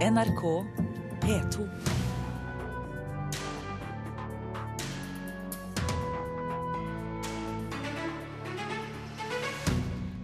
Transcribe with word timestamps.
NRK 0.00 0.64
P2. 1.20 1.64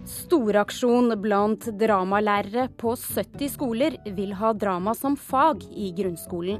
Storaksjon 0.05 1.13
blant 1.21 1.69
dramalærere 1.77 2.71
på 2.73 2.95
70 2.97 3.53
skoler 3.53 3.99
vil 4.17 4.33
ha 4.39 4.49
drama 4.57 4.97
som 4.97 5.13
fag 5.13 5.61
i 5.69 5.91
grunnskolen. 5.93 6.57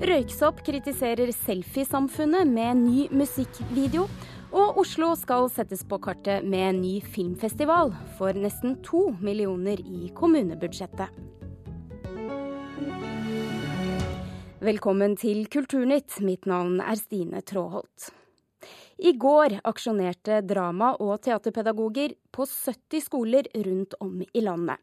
Røyksopp 0.00 0.64
kritiserer 0.64 1.28
selfiesamfunnet 1.36 2.48
med 2.48 2.80
ny 2.80 3.08
musikkvideo. 3.12 4.08
Og 4.56 4.80
Oslo 4.80 5.12
skal 5.20 5.50
settes 5.52 5.84
på 5.84 6.00
kartet 6.00 6.48
med 6.48 6.80
ny 6.80 6.98
filmfestival 7.04 7.92
for 8.16 8.32
nesten 8.32 8.80
to 8.80 9.10
millioner 9.20 9.84
i 9.84 10.08
kommunebudsjettet. 10.16 11.12
Velkommen 14.58 15.12
til 15.14 15.44
Kulturnytt. 15.46 16.16
Mitt 16.26 16.48
navn 16.50 16.80
er 16.82 16.96
Stine 16.98 17.44
Tråholt. 17.46 18.08
I 18.98 19.12
går 19.14 19.60
aksjonerte 19.62 20.40
drama- 20.42 20.96
og 20.98 21.20
teaterpedagoger 21.22 22.16
på 22.34 22.42
70 22.42 23.04
skoler 23.04 23.46
rundt 23.54 23.94
om 24.02 24.16
i 24.34 24.40
landet. 24.42 24.82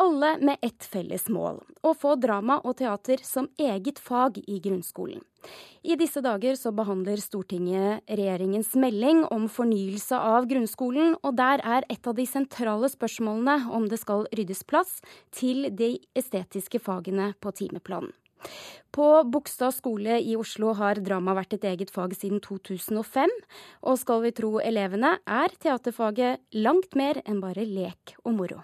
Alle 0.00 0.38
med 0.40 0.56
ett 0.62 0.86
felles 0.88 1.28
mål 1.28 1.60
å 1.84 1.92
få 1.92 2.14
drama 2.16 2.62
og 2.64 2.78
teater 2.78 3.20
som 3.20 3.50
eget 3.60 3.98
fag 4.00 4.40
i 4.48 4.56
grunnskolen. 4.58 5.20
I 5.84 5.98
disse 6.00 6.24
dager 6.24 6.56
så 6.56 6.72
behandler 6.72 7.20
Stortinget 7.20 8.08
regjeringens 8.08 8.72
melding 8.72 9.26
om 9.28 9.50
fornyelse 9.52 10.16
av 10.16 10.48
grunnskolen, 10.48 11.18
og 11.20 11.36
der 11.36 11.60
er 11.60 11.84
et 11.92 12.08
av 12.08 12.16
de 12.16 12.24
sentrale 12.24 12.88
spørsmålene 12.88 13.68
om 13.68 13.84
det 13.84 14.00
skal 14.00 14.24
ryddes 14.32 14.64
plass 14.64 15.02
til 15.30 15.68
de 15.68 15.98
estetiske 16.16 16.80
fagene 16.80 17.34
på 17.36 17.52
timeplanen. 17.52 18.14
På 18.90 19.22
Bogstad 19.22 19.74
skole 19.76 20.18
i 20.18 20.34
Oslo 20.38 20.72
har 20.74 20.98
drama 21.04 21.36
vært 21.38 21.54
et 21.58 21.66
eget 21.70 21.92
fag 21.94 22.16
siden 22.18 22.42
2005. 22.42 23.30
Og 23.86 24.00
skal 24.02 24.24
vi 24.26 24.34
tro 24.34 24.56
elevene, 24.58 25.16
er 25.26 25.54
teaterfaget 25.62 26.42
langt 26.58 26.98
mer 26.98 27.22
enn 27.24 27.38
bare 27.44 27.66
lek 27.68 28.16
og 28.24 28.34
moro. 28.40 28.62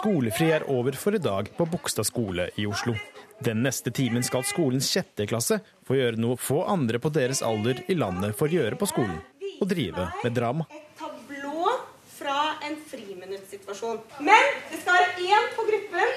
Skolefri 0.00 0.46
er 0.54 0.62
over 0.72 0.96
for 0.96 1.12
i 1.12 1.20
dag 1.20 1.50
på 1.58 1.66
Bogstad 1.68 2.06
skole 2.08 2.46
i 2.56 2.64
Oslo. 2.64 2.94
Den 3.40 3.62
neste 3.64 3.88
timen 3.90 4.20
skal 4.26 4.44
skolens 4.44 4.90
sjette 4.92 5.24
klasse 5.24 5.62
få 5.88 5.96
gjøre 5.96 6.20
noe 6.20 6.36
få 6.36 6.58
andre 6.68 6.98
på 7.00 7.08
deres 7.14 7.40
alder 7.40 7.78
i 7.88 7.96
landet 7.96 8.36
får 8.36 8.52
gjøre 8.52 8.76
på 8.76 8.88
skolen. 8.90 9.16
Å 9.60 9.68
drive 9.68 10.10
med 10.20 10.36
drama. 10.36 10.66
Et 10.68 11.00
tablå 11.00 11.72
fra 12.18 12.36
en 12.68 12.76
friminuttsituasjon. 12.90 14.02
Men 14.20 14.52
det 14.68 14.82
skal 14.82 14.98
være 14.98 15.24
én 15.24 15.48
på 15.56 15.64
gruppen 15.70 16.12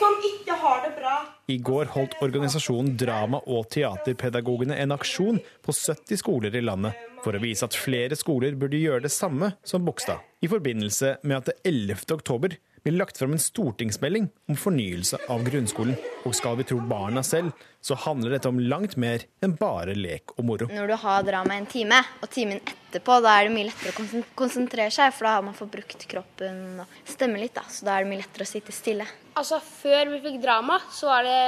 som 0.00 0.18
ikke 0.26 0.58
har 0.64 0.82
det 0.82 0.92
bra. 0.98 1.14
I 1.46 1.60
går 1.62 1.94
holdt 1.94 2.18
organisasjonen 2.26 2.96
Drama- 2.98 3.44
og 3.46 3.68
teaterpedagogene 3.70 4.74
en 4.82 4.94
aksjon 4.96 5.38
på 5.62 5.74
70 5.78 6.18
skoler 6.24 6.58
i 6.58 6.64
landet 6.64 6.98
for 7.22 7.38
å 7.38 7.42
vise 7.42 7.70
at 7.70 7.78
flere 7.78 8.18
skoler 8.18 8.58
burde 8.58 8.82
gjøre 8.82 9.06
det 9.06 9.14
samme 9.14 9.54
som 9.62 9.86
Bogstad, 9.86 10.26
i 10.42 10.50
forbindelse 10.50 11.20
med 11.22 11.38
at 11.38 11.52
det 11.52 11.60
11. 11.70 12.18
oktober 12.18 12.58
blir 12.84 12.98
lagt 12.98 13.18
fram 13.18 13.32
en 13.32 13.40
stortingsmelding 13.40 14.28
om 14.48 14.56
fornyelse 14.60 15.18
av 15.32 15.44
grunnskolen. 15.46 15.96
Og 16.28 16.34
skal 16.36 16.58
vi 16.58 16.66
tro 16.68 16.76
barna 16.84 17.22
selv, 17.24 17.54
så 17.80 17.96
handler 18.04 18.36
dette 18.36 18.50
om 18.50 18.60
langt 18.60 18.98
mer 19.00 19.24
enn 19.44 19.56
bare 19.56 19.96
lek 19.96 20.34
og 20.36 20.44
moro. 20.44 20.68
Når 20.68 20.92
du 20.92 20.96
har 21.00 21.24
drama 21.24 21.56
en 21.56 21.68
time, 21.70 22.02
og 22.20 22.28
timen 22.32 22.60
etterpå, 22.60 23.18
da 23.24 23.38
er 23.38 23.48
det 23.48 23.54
mye 23.56 23.70
lettere 23.70 23.94
å 23.94 24.22
konsentrere 24.36 24.92
seg, 24.92 25.16
for 25.16 25.28
da 25.28 25.38
har 25.38 25.46
man 25.48 25.56
fått 25.56 25.72
brukt 25.72 26.06
kroppen 26.10 26.84
og 26.84 27.00
stemme 27.08 27.40
litt, 27.40 27.56
da. 27.56 27.64
Så 27.72 27.88
da 27.88 27.96
er 27.96 28.04
det 28.04 28.12
mye 28.12 28.20
lettere 28.20 28.44
å 28.44 28.52
sitte 28.52 28.76
stille. 28.76 29.08
Altså, 29.34 29.62
Før 29.64 30.12
vi 30.12 30.22
fikk 30.28 30.40
drama, 30.44 30.78
så 30.92 31.08
var 31.08 31.24
det 31.24 31.40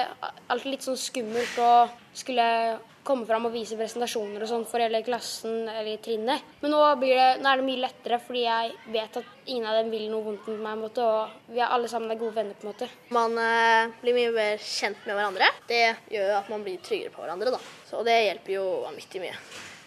alltid 0.48 0.72
litt 0.72 0.88
sånn 0.88 1.00
skummelt 1.00 1.60
å 1.60 1.72
skulle 2.16 2.46
komme 3.06 3.26
fram 3.28 3.46
og 3.48 3.54
vise 3.54 3.78
presentasjoner 3.78 4.42
og 4.42 4.50
sånn 4.50 4.66
for 4.68 4.82
hele 4.82 5.02
klassen 5.06 5.68
eller 5.70 6.00
trinnet. 6.02 6.44
Men 6.62 6.74
nå, 6.74 6.80
det, 7.00 7.12
nå, 7.40 7.50
er 7.50 7.60
det 7.62 7.66
mye 7.68 7.82
lettere, 7.84 8.18
fordi 8.22 8.44
jeg 8.44 8.74
vet 8.94 9.18
at 9.20 9.46
ingen 9.46 9.68
av 9.70 9.78
dem 9.78 9.92
vil 9.94 10.08
noe 10.10 10.26
vondt 10.26 10.48
med 10.50 10.62
meg. 10.64 10.80
Måte, 10.82 11.06
og 11.06 11.52
vi 11.54 11.62
er 11.62 11.72
alle 11.72 11.90
sammen 11.90 12.12
er 12.12 12.20
gode 12.20 12.36
venner. 12.36 12.58
på 12.58 12.66
en 12.66 12.72
måte. 12.72 12.90
Man 13.14 13.38
eh, 13.40 13.94
blir 14.02 14.18
mye 14.18 14.34
mer 14.34 14.62
kjent 14.62 15.06
med 15.06 15.18
hverandre. 15.18 15.50
Det 15.70 15.82
gjør 16.16 16.32
at 16.40 16.52
man 16.52 16.66
blir 16.66 16.82
tryggere 16.84 17.14
på 17.14 17.22
hverandre. 17.24 17.54
da. 17.54 17.62
Så 17.88 18.02
det 18.06 18.16
hjelper 18.26 18.58
jo 18.58 18.64
vanvittig 18.84 19.22
mye. 19.24 19.36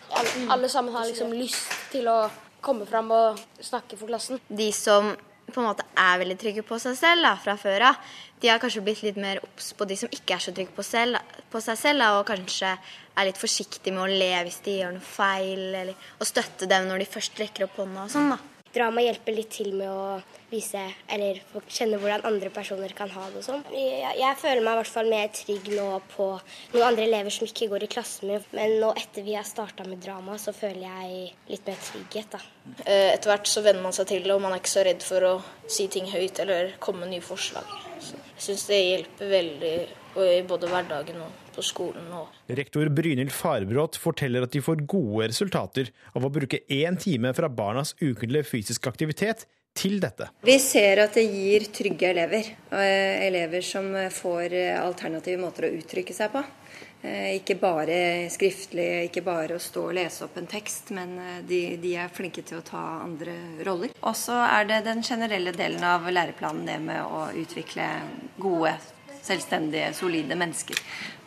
Alle, 0.10 0.36
alle 0.56 0.70
sammen 0.72 0.96
har 0.96 1.10
liksom 1.10 1.36
lyst 1.38 1.92
til 1.92 2.08
å 2.10 2.22
komme 2.66 2.88
fram 2.90 3.12
og 3.14 3.40
snakke 3.64 4.00
for 4.00 4.10
klassen. 4.10 4.40
De 4.48 4.72
som 4.76 5.12
på 5.54 5.62
en 5.62 5.70
måte 5.70 5.86
er 5.98 6.20
veldig 6.22 6.38
trygge 6.42 6.64
på 6.68 6.80
seg 6.82 6.98
selv 7.00 7.26
da, 7.26 7.34
fra 7.42 7.56
før 7.60 7.90
av, 7.92 8.12
de 8.40 8.52
har 8.52 8.62
kanskje 8.62 8.84
blitt 8.86 9.04
litt 9.04 9.20
mer 9.20 9.42
obs 9.44 9.74
på 9.76 9.88
de 9.90 9.98
som 10.00 10.12
ikke 10.16 10.38
er 10.38 10.44
så 10.44 10.54
trygge 10.56 10.76
på, 10.76 10.86
selv, 10.86 11.20
på 11.52 11.62
seg 11.64 11.80
selv, 11.80 12.04
da, 12.06 12.14
og 12.20 12.28
kanskje 12.30 12.72
er 13.20 13.28
litt 13.28 13.40
forsiktige 13.40 13.96
med 13.96 14.06
å 14.06 14.22
le 14.22 14.32
hvis 14.48 14.62
de 14.66 14.78
gjør 14.80 14.96
noe 14.96 15.10
feil, 15.16 15.66
eller 15.82 16.08
å 16.20 16.28
støtte 16.28 16.70
dem 16.72 16.88
når 16.88 17.04
de 17.04 17.12
først 17.18 17.44
rekker 17.44 17.68
opp 17.68 17.82
hånda 17.82 18.08
og 18.08 18.16
sånn. 18.16 18.32
da. 18.36 18.59
Drama 18.74 19.02
hjelper 19.02 19.36
litt 19.36 19.50
til 19.54 19.72
med 19.74 19.90
å 19.90 20.20
vise, 20.50 20.82
eller 21.14 21.40
kjenne 21.70 22.00
hvordan 22.02 22.26
andre 22.26 22.50
personer 22.54 22.94
kan 22.98 23.12
ha 23.14 23.26
det 23.30 23.42
og 23.42 23.46
sånn. 23.46 23.64
Jeg, 23.74 24.14
jeg, 24.20 24.38
føler 24.42 24.64
meg 24.66 24.76
i 24.76 24.80
hvert 24.82 24.92
fall 24.94 25.12
mer 25.12 25.30
trygg 25.34 25.70
nå 25.74 25.88
på 26.14 26.28
noen 26.74 26.86
andre 26.88 27.06
elever 27.06 27.34
som 27.34 27.50
ikke 27.50 27.70
går 27.72 27.86
i 27.86 27.92
klassen 27.92 28.32
min. 28.32 28.48
Men 28.56 28.78
nå 28.82 28.92
etter 28.98 29.26
vi 29.26 29.38
har 29.38 29.48
starta 29.48 29.86
med 29.90 30.02
drama, 30.06 30.38
så 30.42 30.54
føler 30.56 30.86
jeg 30.88 31.30
litt 31.52 31.70
mer 31.70 31.80
trygghet, 31.90 32.38
da. 32.38 32.42
Eh, 32.86 33.12
etter 33.14 33.34
hvert 33.34 33.50
så 33.50 33.64
venner 33.66 33.86
man 33.86 33.96
seg 33.96 34.10
til 34.10 34.26
det, 34.26 34.34
og 34.34 34.44
man 34.46 34.56
er 34.56 34.64
ikke 34.64 34.76
så 34.78 34.86
redd 34.88 35.06
for 35.06 35.30
å 35.30 35.36
si 35.70 35.90
ting 35.92 36.10
høyt 36.10 36.42
eller 36.46 36.76
komme 36.82 37.06
med 37.06 37.16
nye 37.16 37.26
forslag. 37.26 37.70
Så 38.00 38.16
jeg 38.18 38.46
syns 38.46 38.68
det 38.70 38.84
hjelper 38.84 39.34
veldig 39.34 39.76
i 40.18 40.42
både 40.48 40.72
hverdagen 40.72 41.22
og 41.22 41.54
på 41.56 41.66
skolen. 41.66 42.10
Og 42.16 42.58
Rektor 42.60 42.90
Brynhild 42.94 43.34
Farbrot 43.36 44.00
forteller 44.00 44.48
at 44.48 44.56
de 44.56 44.64
får 44.64 44.84
gode 44.90 45.30
resultater 45.30 45.94
av 46.16 46.26
å 46.26 46.34
bruke 46.34 46.64
én 46.66 46.98
time 47.00 47.34
fra 47.38 47.52
barnas 47.52 47.96
ukentlige 48.02 48.48
fysiske 48.50 48.90
aktivitet 48.90 49.46
til 49.78 50.00
dette. 50.02 50.32
Vi 50.44 50.58
ser 50.60 51.04
at 51.06 51.16
det 51.16 51.28
gir 51.30 51.68
trygge 51.74 52.10
elever. 52.10 52.54
Eh, 52.74 53.28
elever 53.28 53.62
som 53.64 53.92
får 54.12 54.56
alternative 54.80 55.42
måter 55.42 55.70
å 55.70 55.76
uttrykke 55.78 56.16
seg 56.16 56.34
på. 56.34 56.44
Eh, 57.02 57.38
ikke 57.38 57.56
bare 57.56 58.28
skriftlig, 58.28 59.06
ikke 59.08 59.22
bare 59.24 59.56
å 59.56 59.62
stå 59.64 59.86
og 59.88 59.96
lese 59.96 60.26
opp 60.26 60.36
en 60.40 60.50
tekst, 60.52 60.90
men 60.92 61.14
eh, 61.24 61.38
de, 61.48 61.60
de 61.80 61.94
er 61.96 62.12
flinke 62.12 62.44
til 62.44 62.60
å 62.60 62.66
ta 62.66 62.82
andre 63.06 63.38
roller. 63.64 63.94
Og 64.04 64.18
så 64.20 64.36
er 64.44 64.68
det 64.68 64.82
den 64.90 65.00
generelle 65.08 65.54
delen 65.56 65.86
av 65.88 66.10
læreplanen 66.12 66.68
det 66.68 66.76
med 66.84 67.00
å 67.00 67.30
utvikle 67.40 67.88
gode 68.36 68.76
selvstendige, 69.30 69.94
solide 69.98 70.38
mennesker. 70.40 70.80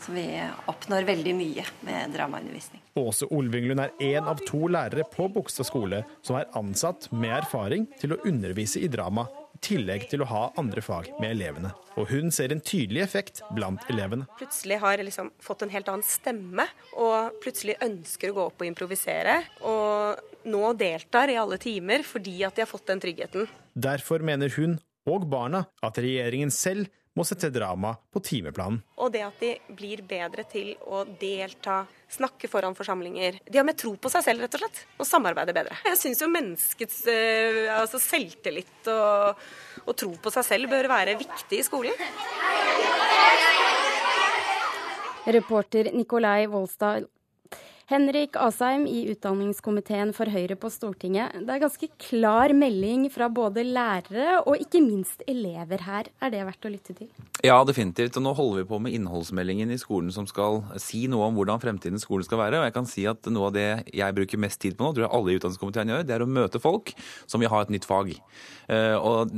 Så 0.02 0.12
vi 0.12 0.24
oppnår 0.66 1.06
veldig 1.06 1.34
mye 1.38 1.64
med 1.86 2.14
dramaundervisning. 2.16 2.82
Åse 2.98 3.28
Olvinglund 3.30 3.84
er 3.84 3.92
én 4.02 4.26
av 4.28 4.40
to 4.48 4.66
lærere 4.66 5.06
på 5.08 5.28
Bogstad 5.30 5.68
skole 5.68 6.02
som 6.26 6.40
er 6.40 6.50
ansatt 6.58 7.06
med 7.14 7.36
erfaring 7.36 7.86
til 8.00 8.16
å 8.16 8.18
undervise 8.26 8.82
i 8.82 8.90
drama, 8.90 9.28
i 9.54 9.62
tillegg 9.62 10.08
til 10.10 10.24
å 10.24 10.28
ha 10.32 10.42
andre 10.58 10.82
fag 10.82 11.12
med 11.22 11.36
elevene. 11.36 11.70
Og 11.94 12.10
hun 12.10 12.34
ser 12.34 12.50
en 12.50 12.62
tydelig 12.64 13.04
effekt 13.04 13.44
blant 13.54 13.84
elevene. 13.92 14.26
Plutselig 14.40 14.80
har 14.82 15.02
liksom 15.06 15.30
fått 15.42 15.62
en 15.62 15.72
helt 15.72 15.90
annen 15.92 16.06
stemme, 16.06 16.66
og 16.98 17.38
plutselig 17.44 17.78
ønsker 17.84 18.32
å 18.32 18.38
gå 18.38 18.46
opp 18.50 18.64
og 18.64 18.72
improvisere. 18.72 19.38
Og 19.62 20.48
nå 20.50 20.72
deltar 20.80 21.30
i 21.30 21.38
alle 21.38 21.60
timer 21.62 22.02
fordi 22.06 22.40
at 22.48 22.56
de 22.56 22.64
har 22.64 22.70
fått 22.70 22.90
den 22.90 23.02
tryggheten. 23.02 23.46
Derfor 23.78 24.24
mener 24.26 24.50
hun 24.58 24.80
og 25.08 25.26
barna 25.30 25.64
at 25.82 25.98
regjeringen 25.98 26.50
selv 26.54 26.90
må 27.18 27.24
sette 27.28 27.50
drama 27.52 27.92
på 28.12 28.22
timeplanen. 28.24 28.80
Og 28.96 29.12
det 29.12 29.22
at 29.26 29.42
de 29.42 29.52
blir 29.76 30.00
bedre 30.08 30.44
til 30.48 30.72
å 30.88 31.02
delta, 31.20 31.82
snakke 32.12 32.48
foran 32.48 32.76
forsamlinger. 32.76 33.38
De 33.48 33.60
har 33.60 33.66
mer 33.69 33.76
tro 33.78 33.94
på 34.00 34.10
seg 34.12 34.25
selv, 34.26 34.44
rett 34.44 34.56
og 34.56 34.64
slett, 34.64 34.82
og 34.96 35.08
samarbeider 35.08 35.56
bedre. 35.56 35.76
Jeg 35.90 36.00
syns 36.00 36.22
jo 36.25 36.31
menneskets 36.32 37.02
uh, 37.08 37.81
altså 37.81 38.00
selvtillit 38.02 38.92
og, 38.92 39.42
og 39.84 39.96
tro 39.98 40.12
på 40.22 40.32
seg 40.34 40.48
selv 40.48 40.72
bør 40.72 40.88
være 40.92 41.19
viktig 41.20 41.60
i 41.60 41.66
skolen. 41.66 42.06
Reporter 45.22 45.92
Nikolai 45.94 46.48
Volstad 46.50 47.06
Henrik 47.90 48.37
Asheim 48.38 48.84
i 48.87 49.05
utdanningskomiteen 49.11 50.12
for 50.14 50.31
Høyre 50.31 50.55
på 50.61 50.70
Stortinget. 50.73 51.34
Det 51.43 51.50
er 51.50 51.62
ganske 51.62 51.88
klar 52.00 52.55
melding 52.55 53.08
fra 53.12 53.26
både 53.32 53.64
lærere 53.67 54.38
og 54.46 54.61
ikke 54.62 54.82
minst 54.84 55.25
elever 55.29 55.82
her. 55.87 56.11
Er 56.23 56.32
det 56.32 56.44
verdt 56.46 56.69
å 56.69 56.73
lytte 56.73 56.94
til? 56.96 57.11
Ja, 57.43 57.58
definitivt. 57.67 58.17
Og 58.20 58.26
nå 58.26 58.34
holder 58.38 58.62
vi 58.62 58.69
på 58.70 58.79
med 58.82 58.94
innholdsmeldingen 58.96 59.73
i 59.75 59.81
skolen 59.81 60.12
som 60.14 60.29
skal 60.31 60.62
si 60.82 61.05
noe 61.11 61.26
om 61.26 61.38
hvordan 61.38 61.62
fremtidens 61.62 62.06
skole 62.06 62.26
skal 62.26 62.40
være. 62.44 62.61
Og 62.61 62.69
jeg 62.69 62.76
kan 62.76 62.88
si 62.88 63.06
at 63.11 63.26
noe 63.32 63.50
av 63.50 63.56
det 63.56 63.69
jeg 63.90 64.17
bruker 64.19 64.40
mest 64.40 64.62
tid 64.62 64.78
på 64.78 64.87
nå, 64.87 64.93
tror 64.94 65.08
jeg 65.08 65.14
alle 65.19 65.35
i 65.35 65.40
utdanningskomiteen 65.40 65.93
gjør, 65.94 66.06
det 66.06 66.17
er 66.17 66.25
å 66.25 66.31
møte 66.31 66.62
folk 66.62 66.94
som 67.26 67.43
vil 67.43 67.50
ha 67.52 67.64
et 67.64 67.75
nytt 67.75 67.88
fag. 67.88 68.14
Eh, 68.73 68.94
og 68.96 69.32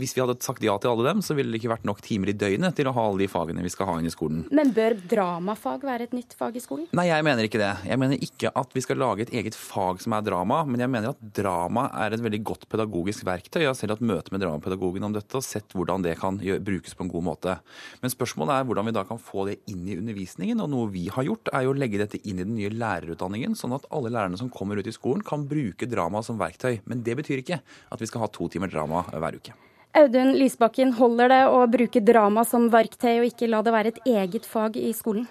hvis 0.00 0.16
vi 0.16 0.22
hadde 0.22 0.38
sagt 0.44 0.64
ja 0.64 0.76
til 0.80 0.94
alle 0.94 1.06
dem, 1.10 1.20
så 1.24 1.36
ville 1.36 1.52
det 1.52 1.60
ikke 1.60 1.74
vært 1.74 1.86
nok 1.88 2.00
timer 2.04 2.32
i 2.32 2.36
døgnet 2.36 2.76
til 2.78 2.88
å 2.88 2.94
ha 2.96 3.06
alle 3.10 3.24
de 3.24 3.30
fagene 3.30 3.64
vi 3.64 3.72
skal 3.72 3.90
ha 3.90 3.98
inn 4.00 4.08
i 4.08 4.14
skolen. 4.14 4.46
Men 4.54 4.72
bør 4.76 4.96
dramafag 5.10 5.84
være 5.86 6.08
et 6.08 6.16
nytt 6.16 6.34
fag 6.38 6.56
i 6.56 6.64
skolen? 6.64 6.88
Nei, 6.96 7.10
jeg 7.10 7.26
mener 7.26 7.46
ikke 7.46 7.60
det. 7.60 7.72
Jeg 7.90 7.98
mener 7.98 8.20
ikke 8.22 8.52
at 8.54 8.70
vi 8.70 8.82
skal 8.84 9.00
lage 9.02 9.24
et 9.24 9.32
eget 9.34 9.56
fag 9.58 9.98
som 9.98 10.14
er 10.14 10.22
drama, 10.22 10.60
men 10.62 10.78
jeg 10.78 10.90
mener 10.92 11.10
at 11.10 11.22
drama 11.34 11.88
er 11.98 12.14
et 12.14 12.22
veldig 12.22 12.38
godt 12.46 12.68
pedagogisk 12.70 13.24
verktøy. 13.26 13.64
Jeg 13.64 13.70
har 13.72 13.78
selv 13.78 13.96
hatt 13.96 14.04
møte 14.06 14.30
med 14.30 14.44
dramapedagogen 14.44 15.08
om 15.08 15.16
dette 15.16 15.34
og 15.34 15.42
sett 15.42 15.74
hvordan 15.74 16.04
det 16.04 16.12
kan 16.20 16.38
brukes 16.38 16.94
på 16.94 17.02
en 17.02 17.10
god 17.10 17.24
måte. 17.26 17.56
Men 17.98 18.12
spørsmålet 18.14 18.60
er 18.60 18.68
hvordan 18.68 18.86
vi 18.86 18.94
da 18.94 19.02
kan 19.08 19.18
få 19.18 19.48
det 19.48 19.56
inn 19.72 19.88
i 19.90 19.96
undervisningen. 19.98 20.62
Og 20.62 20.70
noe 20.70 20.92
vi 20.94 21.08
har 21.10 21.26
gjort, 21.26 21.50
er 21.50 21.66
jo 21.66 21.72
å 21.74 21.80
legge 21.80 21.98
dette 21.98 22.20
inn 22.22 22.38
i 22.38 22.46
den 22.46 22.54
nye 22.60 22.70
lærerutdanningen, 22.70 23.58
sånn 23.58 23.74
at 23.74 23.90
alle 23.90 24.14
lærerne 24.14 24.38
som 24.38 24.52
kommer 24.54 24.78
ut 24.78 24.86
i 24.86 24.94
skolen, 24.94 25.26
kan 25.26 25.48
bruke 25.50 25.90
drama 25.90 26.22
som 26.22 26.38
verktøy. 26.38 26.84
Men 26.86 27.02
det 27.02 27.18
betyr 27.18 27.42
ikke 27.42 27.58
at 27.58 27.98
vi 27.98 28.06
skal 28.06 28.22
ha 28.22 28.30
to 28.30 28.46
timer 28.54 28.70
drama 28.70 29.02
hver 29.10 29.40
uke. 29.42 29.56
Audun 29.98 30.36
Lysbakken, 30.38 30.94
holder 30.94 31.34
det 31.34 31.42
å 31.50 31.66
bruke 31.66 32.06
drama 32.06 32.46
som 32.46 32.70
verktøy 32.70 33.16
og 33.16 33.32
ikke 33.32 33.50
la 33.50 33.66
det 33.66 33.74
være 33.74 33.96
et 33.96 34.02
eget 34.14 34.46
fag 34.46 34.78
i 34.78 34.94
skolen? 34.94 35.26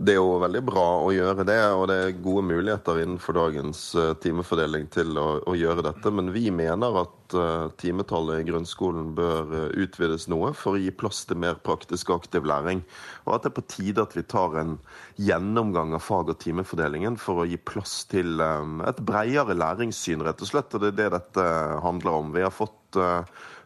Det 0.00 0.14
er 0.14 0.16
jo 0.16 0.38
veldig 0.40 0.60
bra 0.64 0.84
å 1.04 1.10
gjøre 1.12 1.44
det, 1.44 1.58
og 1.76 1.82
det 1.90 1.96
er 2.00 2.20
gode 2.24 2.46
muligheter 2.48 3.02
innenfor 3.02 3.36
dagens 3.36 3.82
uh, 3.98 4.14
timefordeling 4.22 4.86
til 4.94 5.12
å, 5.20 5.26
å, 5.44 5.56
gjøre 5.58 5.84
dette. 5.84 6.12
Men 6.16 6.30
vi 6.32 6.46
mener 6.54 6.96
at 7.02 7.36
uh, 7.36 7.68
timetallet 7.82 8.40
i 8.40 8.46
grunnskolen 8.48 9.10
bør 9.18 9.52
uh, 9.52 9.66
utvides 9.76 10.24
noe 10.32 10.54
for 10.56 10.78
å 10.78 10.80
gi 10.80 10.88
plass 11.02 11.26
til 11.28 11.42
mer 11.44 11.60
praktisk 11.60 12.08
og 12.08 12.22
aktiv 12.22 12.48
læring. 12.48 12.80
Og 13.26 13.36
at 13.36 13.44
det 13.44 13.52
er 13.52 13.58
på 13.60 13.66
tide 13.74 14.08
at 14.08 14.16
vi 14.16 14.24
tar 14.24 14.56
en 14.62 14.74
gjennomgang 15.20 15.92
av 15.98 16.06
fag- 16.06 16.32
og 16.32 16.40
timefordelingen 16.40 17.20
for 17.20 17.44
å 17.44 17.48
gi 17.50 17.60
plass 17.60 18.00
til 18.08 18.40
et 18.40 19.04
bredere 19.04 19.58
læringssyn, 19.58 20.24
rett 20.24 20.40
og 20.40 20.48
slett. 20.48 20.72
Og 20.72 20.86
det 20.86 20.94
er 20.94 21.00
det 21.02 21.12
dette 21.18 21.48
handler 21.84 22.22
om. 22.22 22.32
Vi 22.32 22.48
har 22.48 22.56
fått 22.56 23.02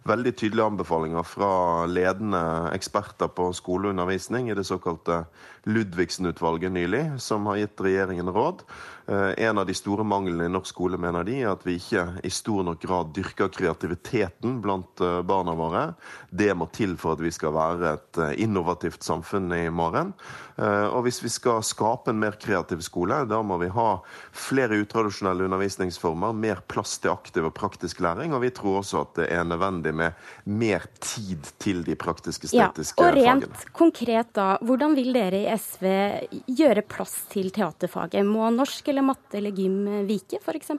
veldig 0.09 0.35
tydelige 0.37 0.67
anbefalinger 0.69 1.25
fra 1.27 1.51
ledende 1.89 2.41
eksperter 2.75 3.31
på 3.33 3.49
skoleundervisning 3.57 4.51
i 4.51 4.57
det 4.57 4.67
såkalte 4.69 5.23
Ludvigsen-utvalget 5.65 6.75
nylig, 6.75 7.05
som 7.25 7.47
har 7.49 7.63
gitt 7.63 7.81
regjeringen 7.81 8.29
råd. 8.29 8.67
Eh, 9.07 9.45
en 9.45 9.59
av 9.59 9.67
de 9.67 9.75
store 9.75 10.05
manglene 10.05 10.45
i 10.45 10.49
norsk 10.49 10.71
skole 10.73 10.97
mener 11.01 11.27
de, 11.29 11.37
er 11.43 11.51
at 11.53 11.65
vi 11.67 11.77
ikke 11.77 12.07
i 12.25 12.31
stor 12.33 12.65
nok 12.65 12.81
grad 12.81 13.11
dyrker 13.17 13.51
kreativiteten 13.53 14.63
blant 14.65 15.03
eh, 15.05 15.21
barna 15.29 15.53
våre. 15.59 15.83
Det 16.31 16.49
må 16.57 16.71
til 16.73 16.97
for 17.01 17.19
at 17.19 17.25
vi 17.25 17.33
skal 17.35 17.53
være 17.53 17.93
et 17.99 18.21
eh, 18.25 18.33
innovativt 18.47 19.05
samfunn 19.05 19.53
i 19.53 19.67
morgen. 19.69 20.15
Og 20.55 21.01
hvis 21.03 21.17
vi 21.19 21.33
skal 21.35 21.65
skape 21.67 22.13
en 22.13 22.21
mer 22.23 22.37
kreativ 22.39 22.79
skole, 22.87 23.17
da 23.27 23.41
må 23.43 23.57
vi 23.59 23.67
ha 23.75 23.89
flere 24.31 24.77
utradisjonelle 24.79 25.49
undervisningsformer, 25.49 26.37
mer 26.39 26.61
plass 26.71 26.93
til 27.03 27.11
aktiv 27.11 27.49
og 27.49 27.51
praktisk 27.57 27.99
læring, 28.05 28.31
og 28.37 28.45
vi 28.45 28.53
tror 28.55 28.79
også 28.85 29.01
at 29.01 29.17
det 29.19 29.27
er 29.35 29.43
nødvendig 29.49 29.91
med 29.99 30.15
mer 30.47 30.87
tid 31.03 31.51
til 31.59 31.83
de 31.83 31.97
praktisk-estetiske 31.99 33.03
ja, 33.03 33.09
og 33.09 33.19
rent 33.19 33.49
fagene. 33.49 33.73
konkret 33.75 34.31
da, 34.39 34.47
hvordan 34.63 34.95
vil 34.95 35.11
dere 35.19 35.43
i 35.43 35.59
SV 35.59 35.91
gjøre 36.55 36.87
plass 36.87 37.17
til 37.35 37.51
teaterfaget? 37.51 38.23
Må 38.23 38.47
norsk 38.55 38.94
eller 38.95 39.07
matte 39.11 39.39
eller 39.43 39.51
gym 39.59 40.07
vike, 40.07 40.39
f.eks.? 40.41 40.71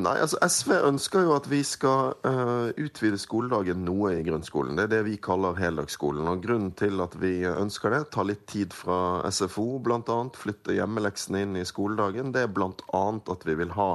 Nei, 0.00 0.14
altså 0.16 0.38
SV 0.48 0.70
ønsker 0.88 1.26
jo 1.26 1.34
at 1.36 1.44
vi 1.50 1.58
skal 1.66 2.14
uh, 2.24 2.70
utvide 2.80 3.18
skoledagen 3.20 3.82
noe 3.84 4.14
i 4.16 4.22
grunnskolen. 4.24 4.78
Det 4.78 4.86
er 4.86 4.92
det 4.94 5.00
vi 5.10 5.18
kaller 5.20 5.58
heldagsskolen. 5.60 6.24
Og 6.30 6.40
Grunnen 6.40 6.70
til 6.78 7.02
at 7.04 7.12
vi 7.20 7.42
ønsker 7.44 7.92
det, 7.92 8.06
ta 8.14 8.24
litt 8.24 8.46
tid 8.48 8.72
fra 8.72 9.20
SFO 9.28 9.76
bl.a., 9.84 10.00
flytte 10.40 10.72
hjemmeleksene 10.72 11.42
inn 11.44 11.58
i 11.60 11.66
skoledagen, 11.68 12.32
det 12.32 12.46
er 12.46 12.54
bl.a. 12.54 13.02
at 13.34 13.44
vi 13.44 13.58
vil 13.60 13.74
ha 13.76 13.90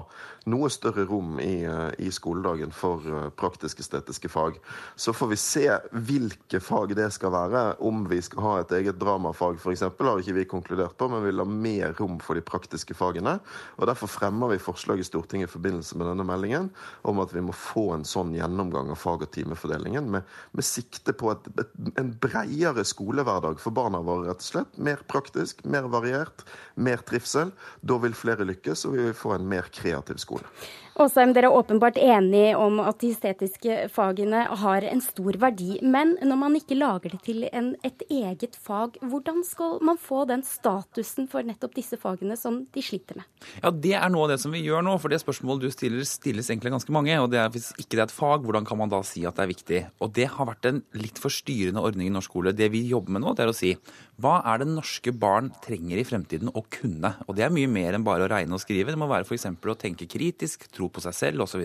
noe 0.53 0.69
større 0.69 1.07
rom 1.09 1.39
i, 1.41 1.63
uh, 1.65 1.89
i 1.97 2.11
skoledagen 2.13 2.75
for 2.75 3.01
uh, 3.09 3.25
praktisk-estetiske 3.33 4.29
fag. 4.29 4.61
Så 4.93 5.15
får 5.17 5.33
vi 5.33 5.41
se 5.41 5.65
hvilke 6.05 6.61
fag 6.61 6.93
det 6.99 7.09
skal 7.17 7.33
være. 7.33 7.65
Om 7.81 8.05
vi 8.13 8.21
skal 8.21 8.45
ha 8.45 8.53
et 8.61 8.77
eget 8.77 9.01
dramafag 9.01 9.57
f.eks., 9.57 9.87
har 9.89 10.21
ikke 10.21 10.37
vi 10.37 10.47
konkludert 10.53 10.99
på, 10.99 11.09
men 11.09 11.25
vi 11.25 11.31
vil 11.31 11.41
ha 11.41 11.49
mer 11.49 11.97
rom 11.97 12.21
for 12.21 12.37
de 12.37 12.45
praktiske 12.45 12.93
fagene. 12.93 13.39
og 13.79 13.89
Derfor 13.89 14.11
fremmer 14.19 14.53
vi 14.53 14.61
forslag 14.61 15.01
i 15.01 15.09
Stortinget 15.09 15.49
for 15.49 15.62
forbindelse 15.63 15.97
med 15.97 16.09
denne 16.11 16.25
meldingen 16.27 16.69
om 17.07 17.19
at 17.23 17.31
vi 17.33 17.41
må 17.41 17.53
få 17.55 17.93
en 17.95 18.03
sånn 18.07 18.33
gjennomgang 18.35 18.91
av 18.91 18.99
fag- 18.99 19.23
og 19.23 19.31
timefordelingen 19.31 20.09
med, 20.11 20.27
med 20.51 20.67
sikte 20.67 21.15
på 21.15 21.31
et, 21.31 21.47
et, 21.55 21.71
en 22.01 22.11
bredere 22.19 22.83
skolehverdag 22.83 23.61
for 23.63 23.75
barna 23.75 24.01
våre, 24.03 24.27
rett 24.27 24.43
og 24.43 24.49
slett. 24.49 24.75
Mer 24.75 25.03
praktisk, 25.07 25.63
mer 25.63 25.87
variert, 25.93 26.43
mer 26.75 27.03
trivsel. 27.07 27.53
Da 27.81 27.99
vil 28.03 28.17
flere 28.17 28.47
lykkes, 28.49 28.83
og 28.89 28.97
vi 28.97 29.07
vil 29.07 29.15
få 29.17 29.37
en 29.37 29.47
mer 29.47 29.71
kreativ 29.71 30.19
skole. 30.19 30.49
Åsheim, 30.93 31.31
dere 31.33 31.49
er 31.49 31.55
åpenbart 31.57 31.95
enige 31.97 32.51
om 32.61 32.75
at 32.83 32.99
de 33.01 33.07
estetiske 33.15 33.87
fagene 33.89 34.43
har 34.61 34.85
en 34.85 34.99
stor 35.01 35.39
verdi. 35.41 35.79
Men 35.81 36.11
når 36.21 36.37
man 36.37 36.57
ikke 36.59 36.77
lager 36.77 37.15
det 37.15 37.23
til 37.25 37.47
en, 37.49 37.71
et 37.81 38.03
eget 38.13 38.53
fag, 38.61 38.99
hvordan 39.01 39.39
skal 39.47 39.79
man 39.81 39.97
få 39.97 40.27
den 40.29 40.43
statusen 40.45 41.25
for 41.31 41.41
nettopp 41.41 41.73
disse 41.79 41.97
fagene 41.97 42.37
som 42.37 42.59
de 42.75 42.83
sliter 42.85 43.17
med? 43.17 43.25
Ja, 43.63 43.71
Det 43.73 43.95
er 43.97 44.13
noe 44.13 44.27
av 44.27 44.35
det 44.35 44.39
som 44.43 44.53
vi 44.53 44.61
gjør 44.61 44.85
nå. 44.85 44.93
For 45.01 45.09
det 45.09 45.23
spørsmålet 45.23 45.65
du 45.65 45.73
stiller, 45.73 46.05
stilles 46.05 46.51
egentlig 46.51 46.75
ganske 46.75 46.93
mange. 46.93 47.17
og 47.17 47.31
det 47.33 47.41
er 47.41 47.49
Hvis 47.49 47.73
ikke 47.73 47.97
det 47.97 48.03
er 48.03 48.11
et 48.11 48.19
fag, 48.19 48.45
hvordan 48.45 48.69
kan 48.69 48.77
man 48.77 48.93
da 48.93 49.01
si 49.01 49.25
at 49.25 49.33
det 49.35 49.43
er 49.47 49.53
viktig? 49.55 49.81
Og 49.99 50.13
Det 50.13 50.29
har 50.29 50.45
vært 50.45 50.69
en 50.69 50.83
litt 50.93 51.17
forstyrrende 51.17 51.81
ordning 51.81 52.07
i 52.07 52.13
norsk 52.13 52.29
skole. 52.29 52.53
Det 52.53 52.69
vi 52.69 52.85
jobber 52.85 53.17
med 53.17 53.25
nå, 53.25 53.33
det 53.33 53.47
er 53.47 53.49
å 53.49 53.57
si 53.57 53.73
hva 54.21 54.43
er 54.45 54.61
det 54.61 54.69
norske 54.69 55.11
barn 55.11 55.49
trenger 55.65 55.97
i 55.97 56.05
fremtiden 56.05 56.53
å 56.53 56.61
kunne? 56.69 57.15
Og 57.27 57.35
det 57.35 57.47
er 57.47 57.49
mye 57.49 57.67
mer 57.67 57.97
enn 57.97 58.05
bare 58.05 58.27
å 58.27 58.29
regne 58.29 58.53
og 58.53 58.61
skrive. 58.61 58.93
Det 58.93 58.99
må 59.01 59.09
være 59.09 59.25
f.eks. 59.25 59.49
å 59.49 59.75
tenke 59.79 60.05
kritisk, 60.05 60.69
tro 60.69 60.82
på 60.91 61.03
seg 61.03 61.15
selv 61.17 61.45
osv. 61.45 61.63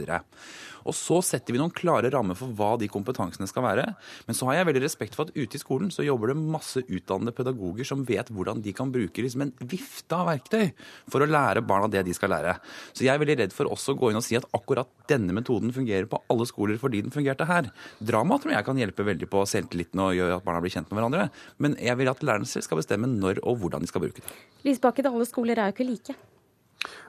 Og 0.89 0.97
så 0.97 1.19
setter 1.25 1.55
vi 1.55 1.61
noen 1.61 1.75
klare 1.75 2.11
rammer 2.13 2.39
for 2.39 2.53
hva 2.57 2.71
de 2.81 2.89
kompetansene 2.91 3.49
skal 3.51 3.65
være. 3.67 3.85
Men 4.29 4.37
så 4.37 4.49
har 4.49 4.59
jeg 4.59 4.69
veldig 4.71 4.85
respekt 4.85 5.19
for 5.19 5.29
at 5.29 5.37
ute 5.37 5.59
i 5.59 5.61
skolen 5.61 5.91
så 5.95 6.07
jobber 6.07 6.33
det 6.33 6.39
masse 6.41 6.83
utdannede 6.85 7.35
pedagoger 7.37 7.89
som 7.89 8.05
vet 8.09 8.31
hvordan 8.33 8.63
de 8.65 8.75
kan 8.77 8.93
bruke 8.95 9.25
liksom 9.25 9.45
en 9.45 9.55
vifte 9.69 10.17
av 10.17 10.31
verktøy 10.31 10.71
for 11.11 11.25
å 11.25 11.29
lære 11.29 11.65
barna 11.67 11.91
det 11.93 12.05
de 12.07 12.17
skal 12.17 12.33
lære. 12.33 12.57
Så 12.93 13.05
jeg 13.07 13.13
er 13.15 13.23
veldig 13.23 13.39
redd 13.43 13.57
for 13.57 13.71
også 13.71 13.95
å 13.95 14.01
gå 14.01 14.13
inn 14.13 14.21
og 14.21 14.27
si 14.27 14.39
at 14.39 14.49
akkurat 14.57 14.91
denne 15.11 15.35
metoden 15.37 15.75
fungerer 15.75 16.09
på 16.11 16.23
alle 16.33 16.49
skoler 16.49 16.81
fordi 16.81 17.03
den 17.05 17.15
fungerte 17.15 17.49
her. 17.49 17.71
Drama 18.01 18.41
tror 18.41 18.57
jeg 18.57 18.69
kan 18.69 18.81
hjelpe 18.81 19.07
veldig 19.09 19.29
på 19.31 19.45
selvtilliten 19.49 20.05
og 20.05 20.17
gjøre 20.17 20.41
at 20.41 20.47
barna 20.47 20.63
blir 20.65 20.75
kjent 20.75 20.91
med 20.91 21.01
hverandre. 21.01 21.29
Men 21.63 21.77
jeg 21.83 22.01
vil 22.01 22.13
at 22.13 22.25
lærerne 22.25 22.49
selv 22.49 22.69
skal 22.69 22.81
bestemme 22.81 23.11
når 23.11 23.43
og 23.45 23.61
hvordan 23.63 23.85
de 23.85 23.91
skal 23.91 24.05
bruke 24.05 24.25
det. 24.25 24.35
Lysbakken, 24.67 25.09
alle 25.11 25.29
skoler 25.29 25.61
er 25.61 25.71
jo 25.71 25.77
ikke 25.77 25.89
like. 25.89 26.19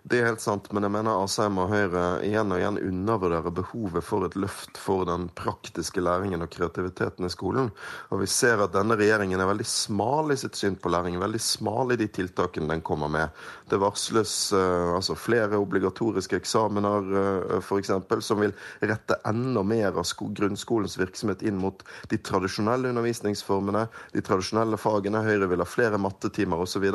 Det 0.09 0.17
er 0.17 0.29
helt 0.29 0.41
sant, 0.41 0.69
men 0.73 0.85
jeg 0.85 0.93
mener 0.95 1.19
Asheim 1.21 1.59
og 1.61 1.69
Høyre 1.69 2.03
igjen 2.25 2.49
og 2.49 2.57
igjen 2.57 2.79
undervurderer 2.81 3.53
behovet 3.53 4.05
for 4.05 4.25
et 4.25 4.33
løft 4.39 4.79
for 4.81 5.03
den 5.05 5.27
praktiske 5.37 6.01
læringen 6.01 6.41
og 6.41 6.49
kreativiteten 6.55 7.27
i 7.27 7.29
skolen. 7.29 7.69
Og 8.09 8.23
vi 8.23 8.29
ser 8.31 8.63
at 8.63 8.73
denne 8.73 8.97
regjeringen 8.97 9.37
er 9.43 9.49
veldig 9.51 9.67
smal 9.69 10.33
i 10.33 10.37
sitt 10.39 10.57
syn 10.57 10.79
på 10.79 10.89
læring, 10.89 11.19
veldig 11.21 11.41
smal 11.43 11.93
i 11.93 11.99
de 11.99 12.07
tiltakene 12.15 12.71
den 12.71 12.81
kommer 12.85 13.11
med. 13.11 13.35
Det 13.69 13.77
varsles 13.83 14.33
uh, 14.55 14.95
altså 14.95 15.17
flere 15.19 15.59
obligatoriske 15.61 16.39
eksamener 16.39 17.13
uh, 17.13 17.59
f.eks. 17.59 17.93
som 18.25 18.41
vil 18.41 18.55
rette 18.81 19.19
enda 19.29 19.61
mer 19.67 19.99
av 19.99 20.09
grunnskolens 20.39 20.97
virksomhet 20.97 21.45
inn 21.45 21.59
mot 21.61 21.85
de 22.09 22.17
tradisjonelle 22.17 22.95
undervisningsformene, 22.95 23.85
de 24.15 24.25
tradisjonelle 24.25 24.79
fagene. 24.81 25.21
Høyre 25.27 25.51
vil 25.53 25.61
ha 25.61 25.69
flere 25.69 26.01
mattetimer 26.01 26.65
osv. 26.65 26.89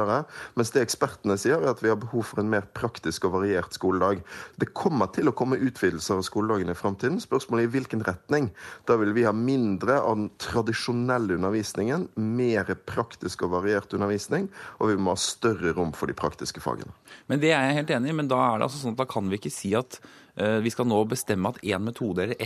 Mens 0.59 0.75
det 0.75 0.83
ekspertene 0.83 1.39
sier, 1.39 1.61
er 1.63 1.77
at 1.77 1.85
vi 1.85 1.93
har 1.93 2.01
behov 2.01 2.27
for 2.33 2.43
en 2.43 2.51
mer 2.51 2.64
praktisk 2.73 3.05
praktisk 3.05 3.27
og 3.29 3.35
variert 3.39 3.75
skoledag. 3.75 4.23
Det 4.57 4.73
kommer 4.73 5.11
til 5.13 5.29
å 5.29 5.35
komme 5.37 5.59
utvidelser 5.59 6.19
av 6.19 6.25
skoledagen 6.25 6.71
i 6.71 6.77
framtiden. 6.77 7.21
Spørsmålet 7.21 7.65
er 7.65 7.69
i 7.69 7.73
hvilken 7.75 8.05
retning. 8.07 8.51
Da 8.87 8.97
vil 8.97 9.13
vi 9.15 9.27
ha 9.27 9.33
mindre 9.33 10.01
av 10.01 10.17
den 10.17 10.31
tradisjonelle 10.39 11.37
undervisningen, 11.37 12.09
mer 12.17 12.73
praktisk 12.87 13.45
og 13.45 13.55
variert 13.59 13.93
undervisning, 13.93 14.49
og 14.79 14.93
vi 14.93 14.97
må 14.97 15.15
ha 15.15 15.21
større 15.21 15.75
rom 15.75 15.93
for 15.93 16.09
de 16.09 16.17
praktiske 16.17 16.61
fagene. 16.61 16.93
Men 17.29 17.41
det 17.41 17.53
er 17.53 17.69
jeg 17.69 17.81
helt 17.83 17.95
enig 17.99 18.13
i, 18.13 18.19
men 18.23 18.29
da 18.31 18.41
er 18.41 18.59
det 18.59 18.69
altså 18.69 18.83
sånn 18.83 18.97
at 18.97 19.03
da 19.05 19.09
kan 19.11 19.29
vi 19.29 19.41
ikke 19.41 19.53
si 19.53 19.75
at 19.77 20.01
vi 20.35 20.71
skal 20.73 20.89
nå 20.91 20.97
bestemme 21.07 21.53
at 21.53 21.61
én 21.63 21.83
metode 21.85 22.25
eller 22.25 22.37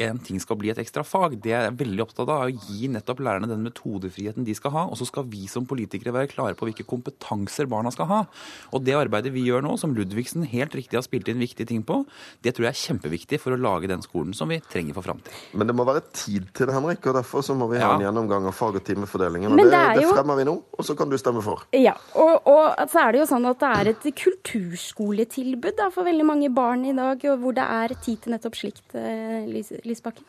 én 0.00 0.18
ting 0.24 0.40
skal 0.42 0.58
bli 0.58 0.72
et 0.72 0.80
ekstra 0.82 1.04
fag. 1.06 1.36
Det 1.42 1.52
er 1.54 1.68
jeg 1.68 1.76
veldig 1.78 2.02
opptatt 2.02 2.28
av, 2.32 2.48
å 2.48 2.50
gi 2.50 2.88
nettopp 2.90 3.20
lærerne 3.22 3.50
den 3.50 3.62
metodefriheten 3.62 4.46
de 4.46 4.54
skal 4.56 4.74
ha. 4.74 4.82
Og 4.90 4.98
så 4.98 5.06
skal 5.06 5.28
vi 5.30 5.44
som 5.50 5.68
politikere 5.68 6.14
være 6.16 6.30
klare 6.32 6.56
på 6.58 6.66
hvilke 6.66 6.86
kompetanser 6.88 7.68
barna 7.70 7.92
skal 7.94 8.08
ha. 8.10 8.20
Og 8.74 8.82
det 8.86 8.96
arbeidet 8.98 9.30
vi 9.34 9.44
gjør 9.46 9.62
nå, 9.66 9.76
som 9.78 9.94
Ludvigsen 9.94 10.42
helt 10.50 10.74
riktig 10.74 10.98
har 10.98 11.06
spilt 11.06 11.30
inn 11.30 11.38
viktige 11.42 11.70
ting 11.70 11.84
på, 11.86 12.00
det 12.42 12.56
tror 12.56 12.66
jeg 12.66 12.74
er 12.74 12.80
kjempeviktig 12.80 13.40
for 13.42 13.54
å 13.54 13.60
lage 13.60 13.90
den 13.90 14.02
skolen 14.02 14.34
som 14.36 14.50
vi 14.50 14.58
trenger 14.72 14.96
for 14.98 15.06
framtiden. 15.06 15.38
Men 15.54 15.70
det 15.70 15.76
må 15.78 15.86
være 15.86 16.02
tid 16.10 16.50
til 16.56 16.66
det, 16.66 16.74
Henrik, 16.74 17.04
og 17.06 17.16
derfor 17.20 17.44
så 17.46 17.54
må 17.58 17.70
vi 17.70 17.78
ha 17.82 17.92
en 17.94 18.04
gjennomgang 18.04 18.48
av 18.50 18.56
fag- 18.56 18.80
og 18.80 18.84
timefordelingen. 18.86 19.54
Og 19.54 19.62
det, 19.62 19.70
det 19.70 20.04
jo... 20.04 20.10
det 20.10 20.18
fremmer 20.18 20.40
vi 20.40 20.48
nå, 20.50 20.56
og 20.74 20.86
så 20.86 20.96
kan 20.98 21.12
du 21.12 21.18
stemme 21.20 21.44
for. 21.44 21.62
Ja, 21.76 21.94
og, 22.18 22.48
og 22.50 22.90
så 22.90 23.04
er 23.04 23.14
det 23.14 23.22
jo 23.22 23.28
sånn 23.30 23.46
at 23.50 23.62
det 23.62 23.70
er 23.78 23.92
et 23.94 24.08
kulturskoletilbud 24.24 25.78
da, 25.78 25.90
for 25.94 26.08
veldig 26.08 26.26
mange 26.26 26.50
barn 26.54 26.86
i 26.88 26.96
dag, 26.96 27.19
og 27.28 27.40
hvor 27.42 27.56
det 27.56 27.66
er 27.66 27.96
tid 28.00 28.22
til 28.24 28.34
nettopp 28.34 28.56
slikt, 28.58 28.86
eh, 28.96 29.44
Lys, 29.50 29.72
Lysbakken. 29.84 30.24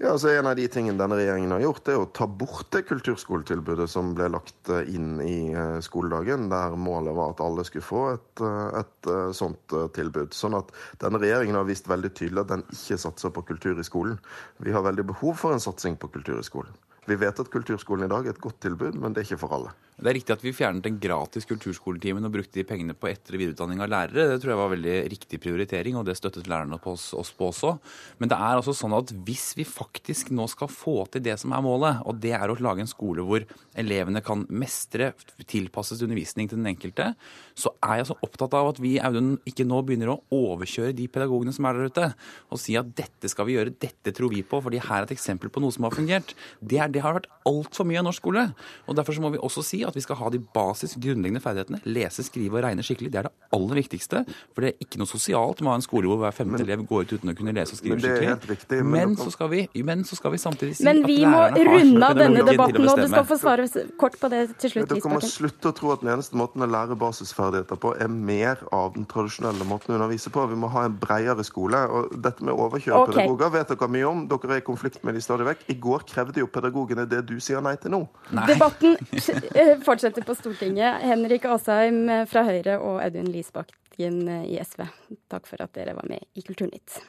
Ja, 0.00 0.10
altså 0.10 0.32
En 0.32 0.48
av 0.50 0.56
de 0.58 0.64
tingene 0.66 0.98
denne 0.98 1.14
regjeringen 1.20 1.52
har 1.54 1.60
gjort, 1.62 1.88
er 1.88 2.00
å 2.00 2.08
ta 2.10 2.26
bort 2.26 2.66
det 2.74 2.82
kulturskoletilbudet 2.88 3.86
som 3.92 4.10
ble 4.16 4.26
lagt 4.32 4.70
eh, 4.72 4.88
inn 4.90 5.20
i 5.22 5.52
eh, 5.52 5.78
skoledagen, 5.84 6.48
der 6.50 6.74
målet 6.74 7.14
var 7.14 7.34
at 7.34 7.42
alle 7.44 7.66
skulle 7.68 7.86
få 7.86 8.02
et, 8.16 8.44
et 8.80 9.10
sånt 9.36 9.76
tilbud. 9.94 10.34
Sånn 10.34 10.58
at 10.58 10.72
denne 11.04 11.20
regjeringen 11.22 11.60
har 11.60 11.68
vist 11.68 11.90
veldig 11.90 12.10
tydelig 12.16 12.42
at 12.42 12.54
den 12.56 12.66
ikke 12.74 12.98
satser 13.04 13.34
på 13.36 13.46
kultur 13.52 13.78
i 13.78 13.86
skolen. 13.86 14.18
Vi 14.58 14.74
har 14.74 14.82
veldig 14.86 15.06
behov 15.12 15.38
for 15.44 15.54
en 15.54 15.62
satsing 15.62 16.00
på 16.00 16.10
kultur 16.16 16.40
i 16.40 16.48
skolen. 16.48 16.74
Vi 17.06 17.16
vet 17.20 17.40
at 17.40 17.50
kulturskolen 17.52 18.06
i 18.06 18.12
dag 18.12 18.26
er 18.26 18.32
et 18.32 18.40
godt 18.40 18.62
tilbud, 18.64 18.96
men 18.96 19.12
det 19.12 19.22
er 19.22 19.28
ikke 19.28 19.42
for 19.44 19.58
alle. 19.58 19.74
Det 19.94 20.10
er 20.10 20.16
riktig 20.16 20.34
at 20.34 20.42
vi 20.42 20.50
fjernet 20.50 20.82
den 20.82 20.96
gratis 20.98 21.46
kulturskoletimen 21.46 22.26
og 22.26 22.32
brukte 22.34 22.58
de 22.58 22.64
pengene 22.66 22.96
på 22.98 23.06
etter- 23.12 23.36
og 23.36 23.40
videreutdanning 23.44 23.78
av 23.84 23.92
lærere. 23.92 24.24
Det 24.32 24.40
tror 24.42 24.50
jeg 24.50 24.58
var 24.58 24.72
veldig 24.72 24.94
riktig 25.12 25.38
prioritering, 25.38 25.94
og 25.94 26.08
det 26.08 26.16
støttet 26.18 26.48
lærerne 26.50 26.80
på 26.82 26.96
oss, 26.96 27.12
oss 27.14 27.30
på 27.30 27.52
også. 27.52 27.76
Men 28.18 28.32
det 28.32 28.34
er 28.34 28.58
altså 28.58 28.74
sånn 28.74 28.96
at 28.96 29.12
hvis 29.28 29.52
vi 29.54 29.62
faktisk 29.62 30.32
nå 30.34 30.48
skal 30.50 30.70
få 30.72 30.96
til 31.14 31.22
det 31.22 31.36
som 31.38 31.54
er 31.54 31.62
målet, 31.62 32.00
og 32.10 32.18
det 32.18 32.32
er 32.34 32.50
å 32.50 32.56
lage 32.58 32.82
en 32.82 32.90
skole 32.90 33.22
hvor 33.22 33.46
elevene 33.78 34.22
kan 34.26 34.42
mestre 34.50 35.12
tilpasses 35.46 36.02
undervisning 36.02 36.50
til 36.50 36.58
den 36.58 36.72
enkelte, 36.72 37.12
så 37.54 37.70
er 37.78 38.02
jeg 38.02 38.10
så 38.10 38.18
opptatt 38.26 38.58
av 38.58 38.72
at 38.72 38.82
vi 38.82 38.96
Audun, 38.98 39.36
ikke 39.46 39.68
nå 39.68 39.78
begynner 39.86 40.10
å 40.16 40.18
overkjøre 40.34 40.96
de 40.98 41.06
pedagogene 41.06 41.54
som 41.54 41.70
er 41.70 41.78
der 41.78 41.94
ute, 41.94 42.08
og 42.50 42.62
si 42.62 42.74
at 42.80 42.90
dette 42.98 43.30
skal 43.30 43.46
vi 43.46 43.60
gjøre, 43.60 43.76
dette 43.78 44.16
tror 44.16 44.34
vi 44.34 44.42
på, 44.42 44.58
fordi 44.58 44.82
her 44.82 45.04
er 45.04 45.06
et 45.06 45.14
eksempel 45.14 45.54
på 45.54 45.62
noe 45.62 45.74
som 45.74 45.86
har 45.86 45.94
fungert. 45.94 46.34
Det, 46.58 46.82
er, 46.82 46.90
det 46.90 47.06
har 47.06 47.14
vært 47.20 47.30
altfor 47.46 47.86
mye 47.86 48.02
av 48.02 48.08
norsk 48.10 48.24
skole. 48.24 48.48
og 48.88 48.98
Derfor 48.98 49.14
så 49.14 49.22
må 49.22 49.30
vi 49.34 49.42
også 49.42 49.62
si 49.62 49.83
at 49.88 49.96
vi 49.96 50.04
skal 50.04 50.18
ha 50.20 50.30
de 50.34 50.42
basis 50.54 50.96
grunnleggende 51.00 51.42
ferdighetene. 51.44 51.82
Lese, 51.88 52.26
skrive 52.26 52.60
og 52.60 52.66
regne 52.66 52.84
skikkelig. 52.86 53.12
Det 53.14 53.22
er 53.22 53.28
det 53.28 53.34
aller 53.54 53.80
viktigste. 53.80 54.24
For 54.54 54.64
det 54.64 54.74
er 54.74 54.86
ikke 54.86 55.00
noe 55.02 55.10
sosialt 55.10 55.62
med 55.62 55.70
å 55.70 55.74
ha 55.76 55.80
en 55.80 55.86
skole 55.86 56.10
hvor 56.10 56.22
hver 56.24 56.36
femte 56.36 56.62
elev 56.64 56.84
går 56.88 57.06
ut 57.06 57.16
uten 57.16 57.32
å 57.32 57.36
kunne 57.38 57.54
lese 57.56 57.76
og 57.76 57.82
skrive 57.82 57.98
Men 57.98 58.04
skikkelig. 58.04 58.50
riktig, 58.54 58.82
men 58.84 59.14
men, 59.14 59.16
så 59.16 59.30
skal 59.30 59.48
vi, 59.48 59.68
men 59.84 60.04
så 60.04 60.16
skal 60.16 60.32
vi 60.34 60.38
samtidig 60.38 60.76
si 60.76 60.84
Men 60.86 61.02
at 61.04 61.08
vi 61.08 61.18
må 61.26 61.40
runde 61.68 62.08
av 62.08 62.18
denne 62.18 62.44
debatten, 62.46 62.88
og 62.88 63.00
du 63.00 63.08
skal 63.10 63.26
få 63.28 63.38
svare 63.40 63.66
kort 64.00 64.18
på 64.20 64.30
det 64.32 64.42
til 64.62 64.74
slutt, 64.74 64.90
Dere 64.90 65.12
må 65.12 65.20
slutte 65.24 65.70
å 65.70 65.76
tro 65.76 65.92
at 65.94 66.04
den 66.04 66.12
eneste 66.14 66.38
måten 66.38 66.64
å 66.64 66.68
lære 66.70 66.96
basisferdigheter 67.00 67.80
på 67.80 67.94
er 68.00 68.10
mer 68.12 68.62
av 68.74 68.94
den 68.96 69.06
tradisjonelle 69.10 69.66
måten 69.68 69.94
å 69.94 69.98
undervise 69.98 70.32
på. 70.34 70.46
Vi 70.50 70.58
må 70.60 70.70
ha 70.74 70.86
en 70.88 70.96
bredere 71.00 71.44
skole. 71.46 71.80
Og 71.94 72.14
dette 72.24 72.44
med 72.44 72.54
å 72.54 72.68
overkjøre 72.68 73.04
pedagoger 73.12 73.52
vet 73.54 73.72
dere 73.72 73.90
mye 73.96 74.08
om. 74.10 74.24
Dere 74.30 74.58
er 74.58 74.62
i 74.62 74.66
konflikt 74.66 75.04
med 75.06 75.16
de 75.16 75.24
stadig 75.24 75.48
vekk. 75.48 75.66
I 75.72 75.78
går 75.86 76.06
krevde 76.10 76.42
jo 76.42 76.50
pedagogene 76.50 77.06
det 77.10 77.22
du 77.28 77.36
sier 77.42 77.62
nei 77.64 77.74
til 77.80 77.94
nå. 77.94 78.02
Debatten 78.48 78.96
eh, 79.54 79.73
fortsetter 79.82 80.22
på 80.22 80.34
Stortinget. 80.34 81.02
Henrik 81.02 81.44
Asheim 81.48 82.08
eh, 82.08 82.24
fra 82.30 82.44
Høyre 82.46 82.78
og 82.78 83.00
Audun 83.02 83.30
Lysbakken 83.32 84.22
eh, 84.28 84.46
i 84.54 84.60
SV, 84.62 84.86
takk 85.32 85.48
for 85.50 85.64
at 85.64 85.74
dere 85.76 85.96
var 85.96 86.06
med 86.10 86.22
i 86.38 86.44
Kulturnytt. 86.46 87.00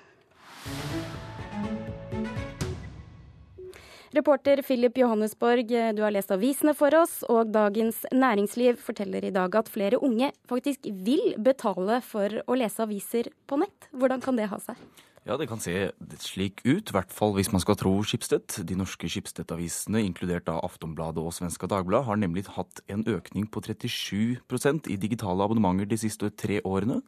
Reporter 4.15 4.61
Philip 4.63 4.97
Johannesborg, 4.97 5.71
eh, 5.71 5.93
du 5.93 6.01
har 6.05 6.13
lest 6.15 6.31
avisene 6.31 6.73
for 6.77 6.95
oss, 6.95 7.17
og 7.27 7.51
Dagens 7.51 8.05
Næringsliv 8.15 8.79
forteller 8.79 9.25
i 9.27 9.33
dag 9.35 9.55
at 9.59 9.71
flere 9.71 9.99
unge 9.99 10.31
faktisk 10.47 10.87
vil 10.87 11.33
betale 11.43 11.99
for 12.05 12.39
å 12.47 12.55
lese 12.55 12.85
aviser 12.85 13.33
på 13.45 13.59
nett. 13.59 13.89
Hvordan 13.91 14.23
kan 14.23 14.39
det 14.39 14.47
ha 14.53 14.61
seg? 14.63 14.79
Ja, 15.25 15.39
det 15.41 15.47
kan 15.49 15.57
se 15.57 15.73
slik 16.21 16.61
ut, 16.67 16.91
i 16.91 16.93
hvert 16.93 17.09
fall 17.09 17.31
hvis 17.33 17.49
man 17.49 17.61
skal 17.63 17.77
tro 17.79 17.95
Skipstedt. 18.05 18.59
De 18.69 18.75
norske 18.77 19.09
Skipstedt-avisene, 19.09 20.03
inkludert 20.05 20.51
av 20.53 20.59
Aftonbladet 20.67 21.23
og 21.23 21.33
Svenska 21.33 21.65
Dagbladet, 21.65 22.05
har 22.05 22.19
nemlig 22.21 22.43
hatt 22.53 22.83
en 22.93 23.01
økning 23.09 23.47
på 23.49 23.63
37% 23.65 24.85
i 24.93 24.99
digitale 25.01 25.47
abonnementer 25.47 25.89
de 25.89 25.97
siste 25.97 26.29
tre 26.29 26.59
årene. 26.61 26.99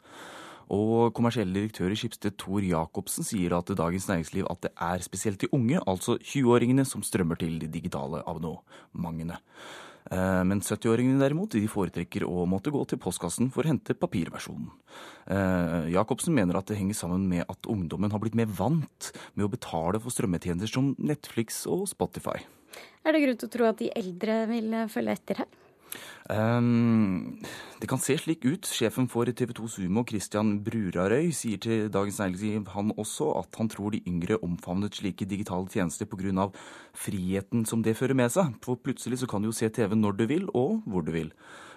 Og 0.74 1.14
kommersiell 1.14 1.54
direktør 1.54 1.94
i 1.94 2.00
Skipstedt 2.02 2.40
Tor 2.42 2.66
Jacobsen 2.66 3.24
sier 3.24 3.54
at 3.54 3.70
Dagens 3.70 4.10
Næringsliv 4.10 4.50
at 4.50 4.66
det 4.66 4.74
er 4.74 5.06
spesielt 5.06 5.46
de 5.46 5.54
unge, 5.54 5.78
altså 5.86 6.18
20-åringene, 6.18 6.90
som 6.90 7.06
strømmer 7.06 7.38
til 7.38 7.60
de 7.62 7.70
digitale 7.70 8.26
abonnementene. 8.26 9.38
Eh, 10.12 10.44
Men 10.48 10.62
70-åringene 10.64 11.20
derimot 11.22 11.52
de 11.56 11.68
foretrekker 11.70 12.26
å 12.28 12.46
måtte 12.50 12.72
gå 12.74 12.84
til 12.88 13.00
postkassen 13.02 13.52
for 13.54 13.66
å 13.66 13.72
hente 13.74 13.98
papirversjonen. 13.98 14.70
Eh, 15.28 15.92
Jacobsen 15.96 16.36
mener 16.36 16.60
at 16.60 16.70
det 16.70 16.80
henger 16.80 16.96
sammen 16.96 17.28
med 17.28 17.46
at 17.48 17.68
ungdommen 17.68 18.12
har 18.12 18.24
blitt 18.24 18.38
mer 18.38 18.48
vant 18.48 19.12
med 19.36 19.48
å 19.48 19.52
betale 19.52 20.00
for 20.00 20.14
strømmetjenester 20.14 20.72
som 20.72 20.94
Netflix 21.00 21.66
og 21.68 21.88
Spotify. 21.92 22.40
Er 23.04 23.16
det 23.16 23.24
grunn 23.24 23.40
til 23.40 23.50
å 23.50 23.56
tro 23.56 23.68
at 23.68 23.80
de 23.82 23.92
eldre 23.96 24.46
vil 24.52 24.76
følge 24.92 25.18
etter 25.18 25.44
her? 25.44 25.50
Um, 26.28 27.40
det 27.80 27.88
kan 27.88 28.02
se 28.04 28.18
slik 28.20 28.44
ut. 28.44 28.68
Sjefen 28.68 29.08
for 29.08 29.30
TV 29.32 29.54
2 29.56 29.68
Sumo, 29.72 30.04
Christian 30.08 30.58
Brurarøy, 30.66 31.30
sier 31.36 31.62
til 31.64 31.88
Dagens 31.94 32.20
Næringsliv 32.20 32.68
han 32.74 32.92
også 33.00 33.30
at 33.40 33.56
han 33.60 33.70
tror 33.72 33.96
de 33.96 34.02
yngre 34.08 34.40
omfavnet 34.44 34.98
slike 35.00 35.28
digitale 35.30 35.72
tjenester 35.72 36.06
pga. 36.06 36.50
friheten 36.94 37.66
som 37.66 37.84
det 37.84 37.96
fører 37.96 38.14
med 38.14 38.30
seg. 38.32 38.58
For 38.64 38.76
plutselig 38.76 39.20
så 39.20 39.28
kan 39.28 39.42
du 39.42 39.48
jo 39.48 39.56
se 39.56 39.70
TV 39.70 39.96
når 39.96 40.18
du 40.18 40.26
vil, 40.26 40.50
og 40.54 40.82
hvor 40.86 41.02
du 41.02 41.12
vil. 41.12 41.32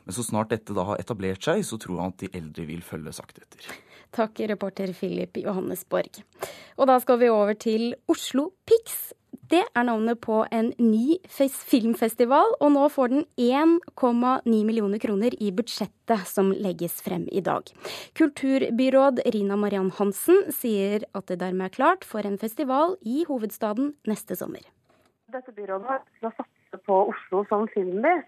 Men 0.05 0.15
så 0.15 0.25
snart 0.25 0.51
dette 0.51 0.75
da 0.75 0.83
har 0.89 0.99
etablert 0.99 1.45
seg, 1.45 1.63
så 1.63 1.79
tror 1.79 2.01
han 2.01 2.15
at 2.15 2.19
de 2.19 2.33
eldre 2.35 2.67
vil 2.67 2.83
følge 2.83 3.13
sakte 3.13 3.45
etter. 3.45 3.71
Takk, 4.11 4.41
reporter 4.51 4.91
Philip 4.97 5.37
Johannesborg. 5.45 6.25
Og 6.77 6.89
da 6.91 6.99
skal 6.99 7.21
vi 7.21 7.29
over 7.31 7.55
til 7.55 7.95
Oslo 8.11 8.51
Pix. 8.67 9.13
Det 9.51 9.65
er 9.67 9.83
navnet 9.83 10.21
på 10.23 10.45
en 10.55 10.69
ny 10.79 11.17
filmfestival, 11.27 12.53
og 12.63 12.69
nå 12.71 12.85
får 12.95 13.09
den 13.11 13.25
1,9 13.35 14.45
millioner 14.47 15.01
kroner 15.03 15.35
i 15.43 15.49
budsjettet 15.51 16.23
som 16.31 16.53
legges 16.55 17.01
frem 17.03 17.25
i 17.35 17.43
dag. 17.43 17.67
Kulturbyråd 18.15 19.19
Rina 19.35 19.59
Mariann 19.59 19.91
Hansen 19.97 20.45
sier 20.55 21.03
at 21.19 21.27
det 21.33 21.41
dermed 21.43 21.67
er 21.67 21.75
klart 21.75 22.07
for 22.07 22.23
en 22.23 22.39
festival 22.39 22.95
i 23.03 23.25
hovedstaden 23.27 23.97
neste 24.07 24.39
sommer. 24.39 24.63
Dette 25.35 25.51
byrådet 25.57 25.89
har 25.89 25.99
lyst 26.05 26.21
til 26.21 26.31
å 26.31 26.35
satse 26.37 26.83
på 26.87 27.03
Oslo 27.11 27.43
som 27.51 27.67
filmby. 27.75 28.21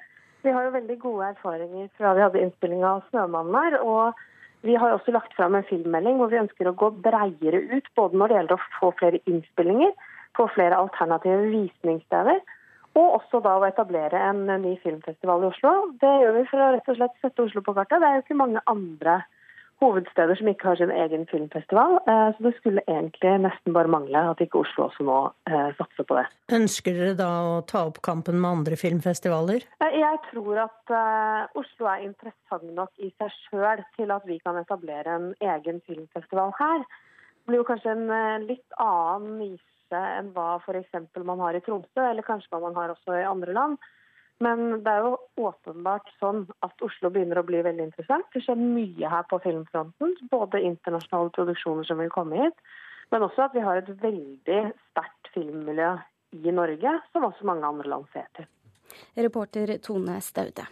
Vi 0.43 0.51
har 0.51 0.67
jo 0.67 0.75
veldig 0.75 1.01
gode 1.05 1.33
erfaringer 1.37 1.87
fra 2.01 2.17
vi 2.19 2.27
hadde 2.27 2.43
innspilling 2.49 2.83
av 2.83 3.07
'Snømannen' 3.07 3.61
her. 3.63 3.79
Og 3.79 4.19
vi 4.67 4.75
har 4.75 4.91
også 4.91 5.15
lagt 5.15 5.39
fram 5.39 5.55
en 5.55 5.71
filmmelding 5.71 6.19
hvor 6.19 6.35
vi 6.35 6.43
ønsker 6.43 6.67
å 6.67 6.75
gå 6.75 6.91
breiere 7.07 7.63
ut, 7.71 7.87
både 7.95 8.19
når 8.19 8.29
det 8.29 8.37
gjelder 8.41 8.59
å 8.59 8.67
få 8.81 8.91
flere 8.99 9.23
innspillinger, 9.31 9.95
få 10.37 10.49
flere 10.55 10.79
alternative 10.81 11.51
visningssteder, 11.53 12.41
og 12.95 13.15
også 13.19 13.41
da 13.45 13.55
å 13.57 13.69
etablere 13.69 14.19
en 14.31 14.45
ny 14.63 14.75
filmfestival 14.83 15.45
i 15.45 15.49
Oslo. 15.49 15.71
Det 16.01 16.11
gjør 16.23 16.35
vi 16.37 16.49
for 16.51 16.61
å 16.61 16.73
rett 16.75 16.91
og 16.93 16.99
slett 16.99 17.15
sette 17.23 17.47
Oslo 17.47 17.63
på 17.65 17.73
kartet. 17.77 18.03
Det 18.03 18.09
er 18.09 18.19
jo 18.19 18.25
ikke 18.27 18.41
mange 18.43 18.61
andre 18.69 19.23
hovedsteder 19.83 20.39
som 20.39 20.47
ikke 20.47 20.69
har 20.69 20.77
sin 20.79 20.93
egen 20.95 21.25
filmfestival. 21.27 21.97
eh, 22.07 22.29
Så 22.37 22.45
det 22.45 22.53
skulle 22.59 22.85
egentlig 22.87 23.33
nesten 23.43 23.73
bare 23.75 23.91
mangle 23.91 24.21
at 24.31 24.39
ikke 24.45 24.61
Oslo 24.61 24.85
også 24.87 25.03
nå 25.09 25.17
eh, 25.49 25.73
satser 25.79 26.07
på 26.07 26.19
det. 26.21 26.27
Ønsker 26.55 26.95
dere 26.99 27.17
da 27.19 27.31
å 27.49 27.57
ta 27.67 27.87
opp 27.89 27.99
kampen 28.05 28.39
med 28.41 28.51
andre 28.59 28.77
filmfestivaler? 28.77 29.65
Eh, 29.81 29.99
Jeg 29.99 30.21
tror 30.31 30.69
at 30.69 30.95
Oslo 31.59 31.89
er 31.91 32.05
interessant 32.07 32.69
nok 32.77 32.91
i 32.99 33.11
seg 33.19 33.33
sjøl 33.49 33.83
til 33.97 34.13
at 34.13 34.29
vi 34.29 34.39
kan 34.39 34.57
etablere 34.61 35.17
en 35.17 35.35
egen 35.41 35.81
filmfestival 35.89 36.53
her. 36.61 36.85
Det 37.43 37.51
blir 37.51 37.65
jo 37.65 37.67
kanskje 37.73 37.97
en 37.97 38.47
litt 38.47 38.79
annen 38.79 39.39
nisje 39.93 40.19
enn 40.19 40.33
hva 40.33 40.59
f.eks. 40.61 41.25
man 41.25 41.41
har 41.41 41.55
i 41.55 41.61
Tromsø, 41.61 42.11
eller 42.11 42.23
kanskje 42.23 42.49
hva 42.51 42.61
man 42.61 42.75
har 42.75 42.91
også 42.91 43.19
i 43.21 43.27
andre 43.27 43.53
land. 43.53 43.79
Men 44.41 44.83
det 44.83 44.91
er 44.91 45.05
jo 45.05 45.19
åpenbart 45.39 46.09
sånn 46.19 46.49
at 46.63 46.75
Oslo 46.83 47.11
begynner 47.11 47.39
å 47.39 47.47
bli 47.47 47.63
veldig 47.63 47.85
interessant. 47.85 48.27
Det 48.33 48.43
skjer 48.43 48.57
mye 48.59 49.09
her 49.09 49.23
på 49.31 49.39
filmfronten. 49.45 50.17
Både 50.31 50.61
internasjonale 50.61 51.31
produksjoner 51.31 51.85
som 51.87 51.99
vil 51.99 52.11
komme 52.11 52.41
hit, 52.41 52.57
men 53.13 53.23
også 53.23 53.47
at 53.47 53.55
vi 53.55 53.63
har 53.63 53.79
et 53.79 53.93
veldig 54.03 54.63
sterkt 54.91 55.31
filmmiljø 55.35 55.93
i 56.33 56.51
Norge, 56.51 56.97
som 57.13 57.29
også 57.29 57.47
mange 57.47 57.69
andre 57.69 57.93
land 57.93 58.09
ser 58.13 58.27
til. 58.35 58.49
Reporter 59.15 59.77
Tone 59.85 60.19
Staude. 60.21 60.67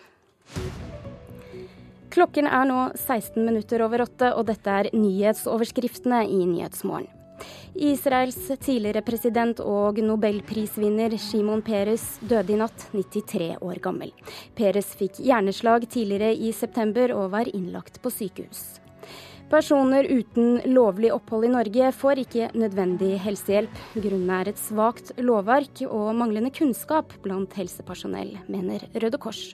Klokken 2.10 2.48
er 2.50 2.66
nå 2.66 2.80
16 2.96 3.38
minutter 3.44 3.84
over 3.84 4.02
åtte, 4.02 4.32
og 4.34 4.48
dette 4.50 4.66
er 4.66 4.90
nyhetsoverskriftene 4.96 6.24
i 6.26 6.42
Nyhetsmorgen. 6.48 7.19
Israels 7.74 8.38
tidligere 8.60 9.04
president 9.06 9.62
og 9.64 10.00
nobelprisvinner 10.02 11.16
Shimon 11.20 11.62
Peres 11.64 12.18
døde 12.20 12.54
i 12.54 12.60
natt, 12.60 12.88
93 12.92 13.56
år 13.62 13.80
gammel. 13.82 14.12
Peres 14.58 14.92
fikk 14.98 15.22
hjerneslag 15.24 15.88
tidligere 15.90 16.34
i 16.34 16.52
september 16.56 17.14
og 17.16 17.32
var 17.34 17.50
innlagt 17.54 18.00
på 18.02 18.12
sykehus. 18.12 18.80
Personer 19.50 20.06
uten 20.06 20.60
lovlig 20.70 21.08
opphold 21.10 21.48
i 21.48 21.50
Norge 21.50 21.88
får 21.98 22.20
ikke 22.22 22.50
nødvendig 22.54 23.16
helsehjelp. 23.18 23.80
Grunnen 23.96 24.30
er 24.36 24.52
et 24.52 24.60
svakt 24.62 25.10
lovverk 25.18 25.82
og 25.88 26.12
manglende 26.14 26.52
kunnskap 26.54 27.16
blant 27.24 27.56
helsepersonell, 27.58 28.36
mener 28.46 28.86
Røde 28.94 29.18
Kors. 29.18 29.48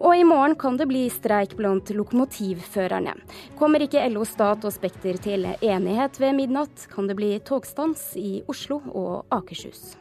Og 0.00 0.16
i 0.16 0.24
morgen 0.24 0.56
kan 0.60 0.76
det 0.76 0.88
bli 0.90 1.06
streik 1.12 1.56
blant 1.56 1.90
lokomotivførerne. 1.90 3.16
Kommer 3.58 3.86
ikke 3.86 4.04
LO 4.12 4.24
Stat 4.28 4.66
og 4.68 4.74
Spekter 4.74 5.16
til 5.22 5.48
enighet 5.60 6.20
ved 6.20 6.36
midnatt, 6.36 6.88
kan 6.92 7.08
det 7.08 7.16
bli 7.18 7.32
togstans 7.40 8.10
i 8.20 8.42
Oslo 8.48 8.82
og 8.92 9.24
Akershus. 9.32 9.96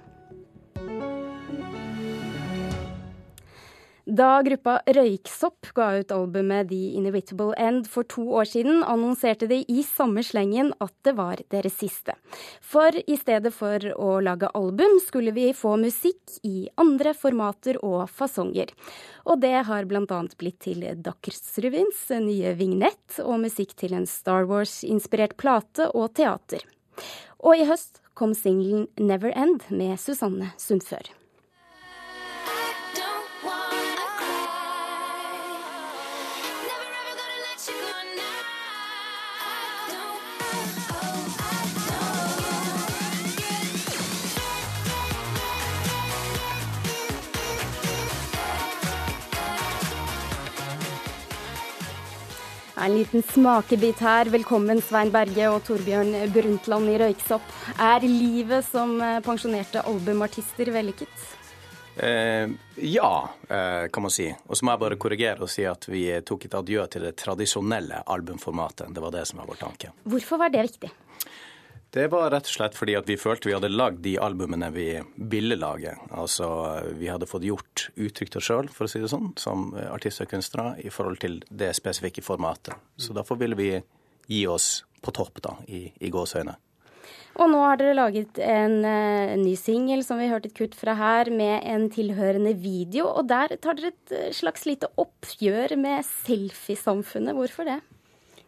Da 4.16 4.40
gruppa 4.46 4.78
Røyksopp 4.86 5.72
ga 5.76 5.88
ut 6.00 6.12
albumet 6.14 6.70
The 6.70 6.94
Inevitable 6.96 7.56
End 7.60 7.88
for 7.90 8.06
to 8.08 8.22
år 8.38 8.46
siden, 8.48 8.84
annonserte 8.86 9.48
de 9.50 9.58
i 9.68 9.82
samme 9.84 10.22
slengen 10.24 10.70
at 10.84 10.94
det 11.04 11.16
var 11.18 11.42
deres 11.52 11.76
siste. 11.82 12.14
For 12.64 12.96
i 12.96 13.18
stedet 13.20 13.52
for 13.56 13.82
å 13.98 14.20
lage 14.24 14.52
album, 14.56 15.02
skulle 15.04 15.34
vi 15.36 15.50
få 15.58 15.74
musikk 15.82 16.38
i 16.48 16.70
andre 16.80 17.16
formater 17.18 17.82
og 17.84 18.06
fasonger. 18.14 18.72
Og 19.26 19.42
det 19.44 19.66
har 19.68 19.90
bl.a. 19.90 20.22
blitt 20.40 20.62
til 20.64 20.86
Dagsrevyens 21.10 22.08
nye 22.22 22.56
vignett 22.56 23.20
og 23.26 23.42
musikk 23.44 23.76
til 23.82 23.98
en 23.98 24.08
Star 24.08 24.48
Wars-inspirert 24.48 25.36
plate 25.42 25.90
og 25.92 26.14
teater. 26.16 26.64
Og 27.44 27.60
i 27.60 27.68
høst 27.68 28.00
kom 28.16 28.38
singelen 28.38 28.88
Never 28.96 29.36
End 29.36 29.68
med 29.74 30.00
Susanne 30.00 30.54
Sundfør. 30.62 31.12
En 52.78 52.92
liten 52.98 53.24
smakebit 53.24 54.00
her. 54.00 54.26
Velkommen 54.26 54.82
Svein 54.84 55.08
Berge 55.12 55.46
og 55.48 55.62
Torbjørn 55.64 56.10
Brundtland 56.34 56.90
i 56.92 56.98
Røyksopp. 57.00 57.54
Er 57.80 58.04
livet 58.04 58.68
som 58.68 58.98
eh, 59.00 59.22
pensjonerte 59.24 59.80
albumartister 59.88 60.74
vellykket? 60.76 61.24
Eh, 61.96 62.52
ja, 62.84 63.12
eh, 63.48 63.88
kan 63.88 64.04
man 64.04 64.12
si. 64.12 64.28
Og 64.28 64.60
så 64.60 64.68
må 64.68 64.76
jeg 64.76 64.84
bare 64.84 65.00
korrigere 65.00 65.48
og 65.48 65.54
si 65.54 65.64
at 65.64 65.88
vi 65.88 66.04
tok 66.28 66.50
et 66.50 66.60
adjø 66.60 66.84
til 66.92 67.08
det 67.08 67.14
tradisjonelle 67.24 68.02
albumformatet. 68.12 68.92
Det 68.92 69.08
var 69.08 69.16
det 69.16 69.24
som 69.32 69.40
var 69.40 69.48
vår 69.54 69.62
tanke. 69.64 69.96
Hvorfor 70.04 70.44
var 70.44 70.52
det 70.52 70.68
viktig? 70.68 70.92
Det 71.96 72.10
var 72.12 72.28
rett 72.28 72.44
og 72.44 72.52
slett 72.52 72.74
fordi 72.76 72.98
at 73.00 73.08
vi 73.08 73.16
følte 73.16 73.48
vi 73.48 73.54
hadde 73.56 73.70
lagd 73.72 74.02
de 74.04 74.18
albumene 74.20 74.68
vi 74.76 74.90
ville 75.32 75.56
lage. 75.56 75.94
Altså 76.12 76.50
vi 77.00 77.08
hadde 77.08 77.30
fått 77.30 77.48
gjort 77.48 77.86
uttrykt 77.96 78.36
oss 78.36 78.50
sjøl, 78.50 78.68
for 78.68 78.84
å 78.84 78.92
si 78.92 79.00
det 79.00 79.08
sånn, 79.14 79.30
som 79.40 79.70
artister 79.88 80.28
og 80.28 80.34
kunstnere 80.34 80.74
i 80.84 80.92
forhold 80.92 81.22
til 81.24 81.40
det 81.48 81.72
spesifikke 81.78 82.26
formatet. 82.26 82.76
Så 83.00 83.16
derfor 83.16 83.40
ville 83.40 83.56
vi 83.56 83.70
gi 84.28 84.44
oss 84.52 84.84
på 85.00 85.16
topp, 85.16 85.40
da, 85.46 85.56
i, 85.72 85.86
i 86.04 86.12
gåseøyne. 86.12 86.58
Og 87.36 87.50
nå 87.52 87.64
har 87.64 87.80
dere 87.80 87.96
laget 87.96 88.44
en, 88.44 88.78
en 88.84 89.42
ny 89.44 89.56
singel 89.60 90.04
som 90.04 90.20
vi 90.20 90.28
hørte 90.32 90.52
et 90.52 90.56
kutt 90.60 90.76
fra 90.76 90.96
her, 91.00 91.32
med 91.32 91.64
en 91.64 91.90
tilhørende 91.92 92.58
video. 92.60 93.08
Og 93.08 93.28
der 93.32 93.56
tar 93.64 93.80
dere 93.80 93.92
et 93.92 94.16
eh, 94.16 94.30
slags 94.36 94.68
lite 94.68 94.92
oppgjør 95.00 95.76
med 95.80 96.04
selfiesamfunnet. 96.08 97.36
Hvorfor 97.40 97.68
det? 97.72 97.80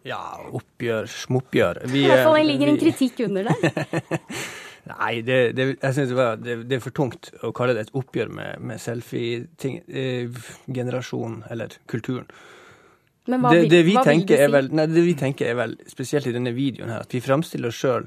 Ja, 0.08 0.22
oppgjør, 0.56 1.04
smoppgjør. 1.12 1.76
Vi, 1.92 2.00
I 2.06 2.08
hvert 2.12 2.28
fall 2.30 2.48
ligger 2.48 2.68
en 2.72 2.82
kritikk 2.82 3.16
under 3.28 3.42
der. 3.50 3.58
Nei, 4.88 5.14
det, 5.26 5.38
det, 5.58 5.64
jeg 5.82 5.94
synes 5.98 6.10
det, 6.14 6.16
var, 6.16 6.36
det, 6.40 6.54
det, 6.70 6.76
er 6.78 6.84
for 6.84 6.94
tungt 6.96 7.24
å 7.44 7.46
kalle 7.56 7.74
det 7.76 7.82
et 7.88 7.96
oppgjør 7.98 8.30
med, 8.32 8.52
med 8.70 8.78
selfie-generasjonen, 8.80 11.40
eh, 11.44 11.52
eller 11.52 11.68
kulturen. 11.92 12.28
Men 13.28 13.38
hva, 13.44 13.50
det, 13.52 13.84
vi 13.84 13.94
hva 13.98 14.04
vil 14.08 14.24
du 14.24 14.32
si? 14.32 14.48
Vel, 14.54 14.68
nei, 14.80 14.86
det 14.88 15.04
vi 15.04 15.16
tenker 15.20 15.52
er 15.52 15.60
vel, 15.60 15.76
spesielt 15.92 16.28
i 16.32 16.36
denne 16.36 16.54
videoen 16.56 16.92
her, 16.94 17.04
at 17.04 17.12
vi 17.12 17.20
framstiller 17.24 17.68
oss 17.74 17.82
sjøl 17.84 18.06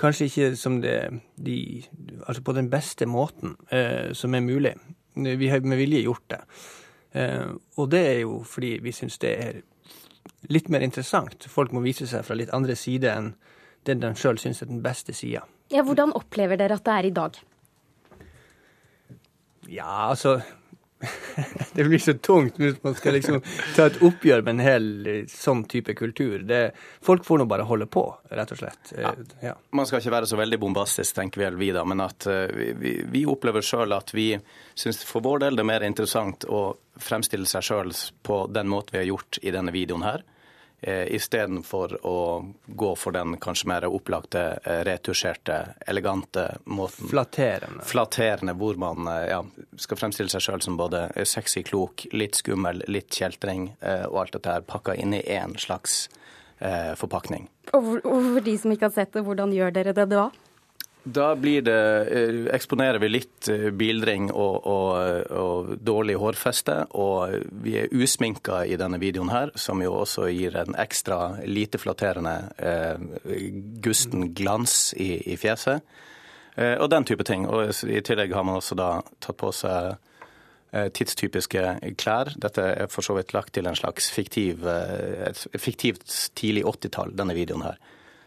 kanskje 0.00 0.24
ikke 0.30 0.46
som 0.56 0.80
det 0.82 1.10
de, 1.36 1.84
Altså 2.26 2.42
på 2.42 2.52
den 2.56 2.70
beste 2.70 3.06
måten 3.06 3.56
eh, 3.70 4.12
som 4.16 4.34
er 4.34 4.40
mulig. 4.40 4.74
Vi 5.14 5.48
har 5.48 5.60
med 5.60 5.76
vilje 5.76 6.02
gjort 6.06 6.30
det. 6.32 6.40
Eh, 7.12 7.50
og 7.76 7.90
det 7.92 8.02
er 8.14 8.18
jo 8.22 8.42
fordi 8.48 8.78
vi 8.82 8.92
syns 8.96 9.18
det 9.18 9.32
er 9.46 9.52
litt 10.48 10.68
mer 10.72 10.84
interessant. 10.84 11.46
Folk 11.50 11.72
må 11.72 11.82
vise 11.84 12.08
seg 12.10 12.24
fra 12.26 12.36
litt 12.38 12.52
andre 12.54 12.76
sider 12.78 13.14
enn 13.16 13.32
den 13.86 14.02
de 14.02 14.12
sjøl 14.18 14.38
syns 14.38 14.62
er 14.62 14.70
den 14.70 14.82
beste 14.82 15.14
sida. 15.14 15.44
Ja, 15.72 15.82
hvordan 15.86 16.14
opplever 16.14 16.58
dere 16.60 16.78
at 16.78 16.86
det 16.86 16.96
er 16.98 17.08
i 17.08 17.14
dag? 17.16 17.38
Ja, 19.70 20.10
altså 20.10 20.40
Det 21.72 21.84
blir 21.84 21.98
så 21.98 22.12
tungt 22.12 22.58
hvis 22.60 22.76
man 22.82 22.94
skal 22.94 23.16
liksom 23.16 23.40
ta 23.76 23.86
et 23.88 23.98
oppgjør 24.04 24.44
med 24.46 24.54
en 24.54 24.62
hel 24.62 24.86
sånn 25.30 25.64
type 25.70 25.94
kultur. 25.98 26.44
Det, 26.46 26.60
folk 27.02 27.24
får 27.26 27.42
nå 27.42 27.46
bare 27.50 27.66
holde 27.66 27.88
på, 27.90 28.04
rett 28.30 28.52
og 28.54 28.60
slett. 28.60 28.92
Ja. 28.98 29.14
Ja. 29.42 29.56
Man 29.74 29.88
skal 29.88 30.02
ikke 30.02 30.14
være 30.14 30.30
så 30.30 30.38
veldig 30.38 30.60
bombastisk, 30.62 31.16
tenker 31.16 31.44
vel 31.46 31.58
vi 31.60 31.72
da, 31.74 31.84
men 31.88 32.04
at 32.04 32.28
uh, 32.30 32.44
vi, 32.52 32.94
vi, 33.10 33.24
opplever 33.26 33.64
sjøl 33.66 33.96
at 33.96 34.14
vi 34.14 34.30
syns 34.78 35.02
for 35.08 35.24
vår 35.24 35.46
del 35.46 35.58
det 35.58 35.64
er 35.64 35.72
mer 35.72 35.86
interessant 35.88 36.46
å 36.46 36.64
fremstille 37.02 37.48
seg 37.48 37.66
sjøl 37.66 37.94
på 38.22 38.44
den 38.52 38.70
måten 38.70 38.94
vi 38.94 39.02
har 39.02 39.10
gjort 39.10 39.40
i 39.42 39.54
denne 39.54 39.74
videoen 39.74 40.04
her 40.06 40.22
eh, 40.22 40.31
istedenfor 40.82 41.94
å 42.06 42.18
gå 42.66 42.94
for 42.98 43.14
den 43.14 43.36
kanskje 43.42 43.68
mer 43.70 43.86
opplagte, 43.86 44.58
eh, 44.64 44.80
retusjerte, 44.84 45.74
elegante 45.86 46.48
måten. 46.64 47.08
Flatterende. 47.08 47.84
Flatterende, 47.86 48.54
hvor 48.58 48.78
man 48.80 49.06
eh, 49.06 49.28
ja, 49.30 49.42
skal 49.76 50.00
fremstille 50.00 50.32
seg 50.32 50.42
sjøl 50.42 50.64
som 50.64 50.76
både 50.80 51.04
sexy, 51.28 51.62
klok, 51.62 52.06
litt 52.12 52.40
skummel, 52.40 52.82
litt 52.88 53.14
kjeltring, 53.14 53.70
eh, 53.80 54.06
og 54.10 54.24
alt 54.24 54.38
dette 54.38 54.56
her 54.56 54.66
pakka 54.66 54.96
inn 54.98 55.14
i 55.14 55.22
én 55.22 55.54
slags 55.60 56.08
eh, 56.58 56.94
forpakning. 56.98 57.46
Og 57.72 57.92
for 58.02 58.42
de 58.42 58.56
som 58.58 58.74
ikke 58.74 58.90
har 58.90 58.96
sett 58.96 59.14
det, 59.14 59.22
hvordan 59.26 59.54
gjør 59.54 59.74
dere 59.78 59.94
det 59.96 60.08
da? 60.10 60.30
Da 61.04 61.34
det, 61.34 61.66
eh, 61.66 62.54
eksponerer 62.54 62.98
vi 63.02 63.08
litt 63.08 63.48
eh, 63.50 63.70
bildring 63.74 64.28
og, 64.30 64.66
og, 64.66 65.32
og, 65.34 65.72
dårlig 65.82 66.14
hårfeste. 66.14 66.76
Og 66.94 67.42
vi 67.64 67.74
er 67.80 67.90
usminka 67.90 68.62
i 68.64 68.78
denne 68.78 69.00
videoen 69.02 69.32
her, 69.32 69.50
som 69.58 69.82
jo 69.82 69.96
også 70.04 70.28
gir 70.30 70.54
en 70.60 70.76
ekstra 70.78 71.42
lite 71.42 71.80
flatterende 71.82 72.36
eh, 72.56 73.02
gusten 73.82 74.30
glans 74.34 74.92
i, 74.94 75.16
i 75.32 75.36
fjeset. 75.36 75.82
Eh, 76.54 76.76
og 76.78 76.86
den 76.92 77.08
type 77.08 77.26
ting. 77.26 77.48
Og 77.50 77.82
i 77.82 78.02
tillegg 78.06 78.34
har 78.36 78.46
man 78.46 78.60
også 78.60 78.78
da 78.78 78.92
tatt 79.18 79.40
på 79.42 79.50
seg 79.58 79.96
eh, 80.70 80.86
tidstypiske 80.86 81.64
klær. 81.98 82.30
Dette 82.38 82.68
er 82.76 82.92
for 82.92 83.02
så 83.02 83.18
vidt 83.18 83.34
lagt 83.34 83.56
til 83.58 83.66
en 83.66 83.78
slags 83.78 84.12
fiktiv, 84.14 84.62
et 84.70 85.42
fiktivt 85.58 86.06
tidlig 86.38 86.62
80-tall, 86.62 87.16
denne 87.18 87.34
videoen 87.34 87.66
her. 87.66 87.82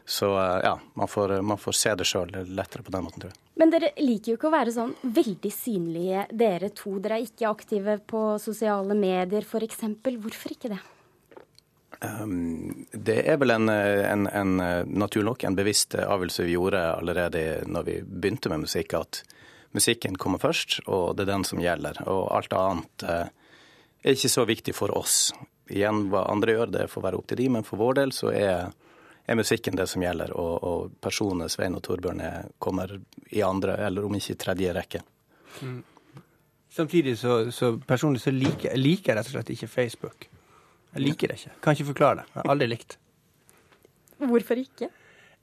Så 0.05 0.29
ja, 0.63 0.79
man 0.93 1.07
får, 1.07 1.41
man 1.41 1.57
får 1.57 1.71
se 1.73 1.93
det 1.97 2.05
sjøl 2.05 2.29
lettere 2.53 2.85
på 2.85 2.93
den 2.93 3.07
måten, 3.07 3.23
tror 3.23 3.31
jeg. 3.33 3.41
Men 3.57 3.71
dere 3.73 3.89
liker 3.97 4.33
jo 4.33 4.37
ikke 4.37 4.49
å 4.51 4.53
være 4.53 4.73
sånn 4.75 4.91
veldig 5.15 5.51
synlige, 5.53 6.25
dere 6.29 6.69
to. 6.77 6.97
Dere 7.01 7.17
er 7.17 7.25
ikke 7.25 7.49
aktive 7.49 7.95
på 8.05 8.25
sosiale 8.41 8.97
medier 8.99 9.47
f.eks. 9.47 9.81
Hvorfor 10.05 10.53
ikke 10.53 10.75
det? 10.75 10.81
Um, 12.03 12.85
det 12.91 13.21
er 13.23 13.39
vel 13.41 13.55
en, 13.55 13.71
en, 13.71 14.27
en, 14.27 14.53
naturlig 14.85 15.29
nok 15.29 15.47
en 15.47 15.57
bevisst 15.57 15.95
avgjørelse 15.97 16.45
vi 16.45 16.57
gjorde 16.57 16.83
allerede 16.99 17.45
når 17.71 17.87
vi 17.87 17.97
begynte 18.05 18.51
med 18.51 18.65
musikk, 18.67 18.93
at 18.99 19.23
musikken 19.75 20.19
kommer 20.21 20.43
først, 20.43 20.81
og 20.85 21.15
det 21.15 21.25
er 21.25 21.33
den 21.33 21.47
som 21.47 21.63
gjelder. 21.63 22.03
Og 22.11 22.27
alt 22.35 22.53
annet 22.53 23.09
uh, 23.09 23.25
er 24.03 24.13
ikke 24.13 24.35
så 24.35 24.45
viktig 24.45 24.75
for 24.77 24.93
oss. 24.93 25.31
Igjen, 25.71 26.11
hva 26.11 26.27
andre 26.29 26.59
gjør, 26.59 26.73
det 26.77 26.89
får 26.91 27.07
være 27.07 27.17
opp 27.23 27.31
til 27.31 27.41
de, 27.41 27.53
men 27.57 27.65
for 27.65 27.81
vår 27.81 28.03
del 28.03 28.13
så 28.13 28.29
er 28.35 28.75
er 29.25 29.37
musikken 29.39 29.77
det 29.77 29.87
som 29.89 30.03
gjelder, 30.03 30.31
og, 30.37 30.53
og 30.63 30.95
personene 31.01 31.49
Svein 31.49 31.75
og 31.77 31.83
Torbjørn 31.85 32.21
kommer 32.61 32.93
i 33.33 33.41
andre, 33.45 33.79
eller 33.87 34.05
om 34.05 34.15
ikke 34.15 34.35
i 34.35 34.39
tredje 34.41 34.73
rekke. 34.75 35.01
Mm. 35.61 35.79
Samtidig 36.75 37.17
så, 37.17 37.51
så 37.55 37.71
personlig 37.87 38.21
så 38.21 38.33
liker 38.35 38.69
jeg 38.69 38.81
liker 38.81 39.15
rett 39.15 39.29
og 39.29 39.37
slett 39.37 39.53
ikke 39.53 39.71
Facebook. 39.71 40.27
Jeg 40.95 41.03
liker 41.03 41.31
det 41.31 41.39
ikke. 41.39 41.53
Kan 41.63 41.75
ikke 41.75 41.91
forklare 41.93 42.21
det. 42.21 42.25
Jeg 42.33 42.41
har 42.41 42.51
aldri 42.53 42.67
likt. 42.71 42.97
Hvorfor 44.19 44.59
ikke? 44.59 44.89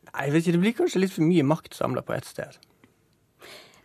Nei, 0.08 0.26
jeg 0.26 0.34
vet 0.34 0.44
ikke, 0.44 0.52
Det 0.52 0.62
blir 0.64 0.76
kanskje 0.76 1.02
litt 1.02 1.14
for 1.14 1.24
mye 1.24 1.44
makt 1.46 1.76
samla 1.76 2.04
på 2.04 2.14
ett 2.16 2.28
sted. 2.28 2.58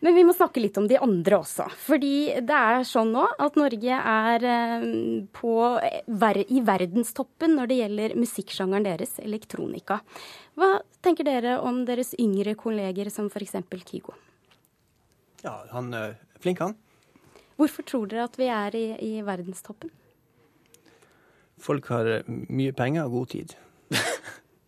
Men 0.05 0.13
vi 0.13 0.23
må 0.27 0.33
snakke 0.35 0.61
litt 0.61 0.77
om 0.77 0.85
de 0.89 0.99
andre 1.01 1.39
også. 1.41 1.65
Fordi 1.87 2.37
det 2.45 2.57
er 2.57 2.83
sånn 2.85 3.15
nå 3.15 3.23
at 3.41 3.57
Norge 3.57 3.97
er 3.97 4.45
eh, 4.45 4.85
på, 5.33 5.53
i 5.81 6.61
verdenstoppen 6.65 7.55
når 7.57 7.71
det 7.71 7.79
gjelder 7.79 8.15
musikksjangeren 8.21 8.85
deres, 8.85 9.17
elektronika. 9.23 9.99
Hva 10.57 10.75
tenker 11.05 11.25
dere 11.25 11.57
om 11.65 11.81
deres 11.89 12.13
yngre 12.21 12.53
kolleger 12.59 13.09
som 13.13 13.31
f.eks. 13.31 13.57
Kygo? 13.89 14.13
Ja, 15.41 15.63
han 15.73 15.89
er 15.97 16.19
flink, 16.43 16.61
han. 16.61 16.77
Hvorfor 17.57 17.85
tror 17.89 18.09
dere 18.09 18.27
at 18.29 18.37
vi 18.37 18.51
er 18.53 18.77
i, 18.77 18.87
i 19.01 19.13
verdenstoppen? 19.25 19.89
Folk 21.57 21.89
har 21.89 22.19
mye 22.29 22.73
penger 22.77 23.09
og 23.09 23.23
god 23.23 23.31
tid. 23.33 23.57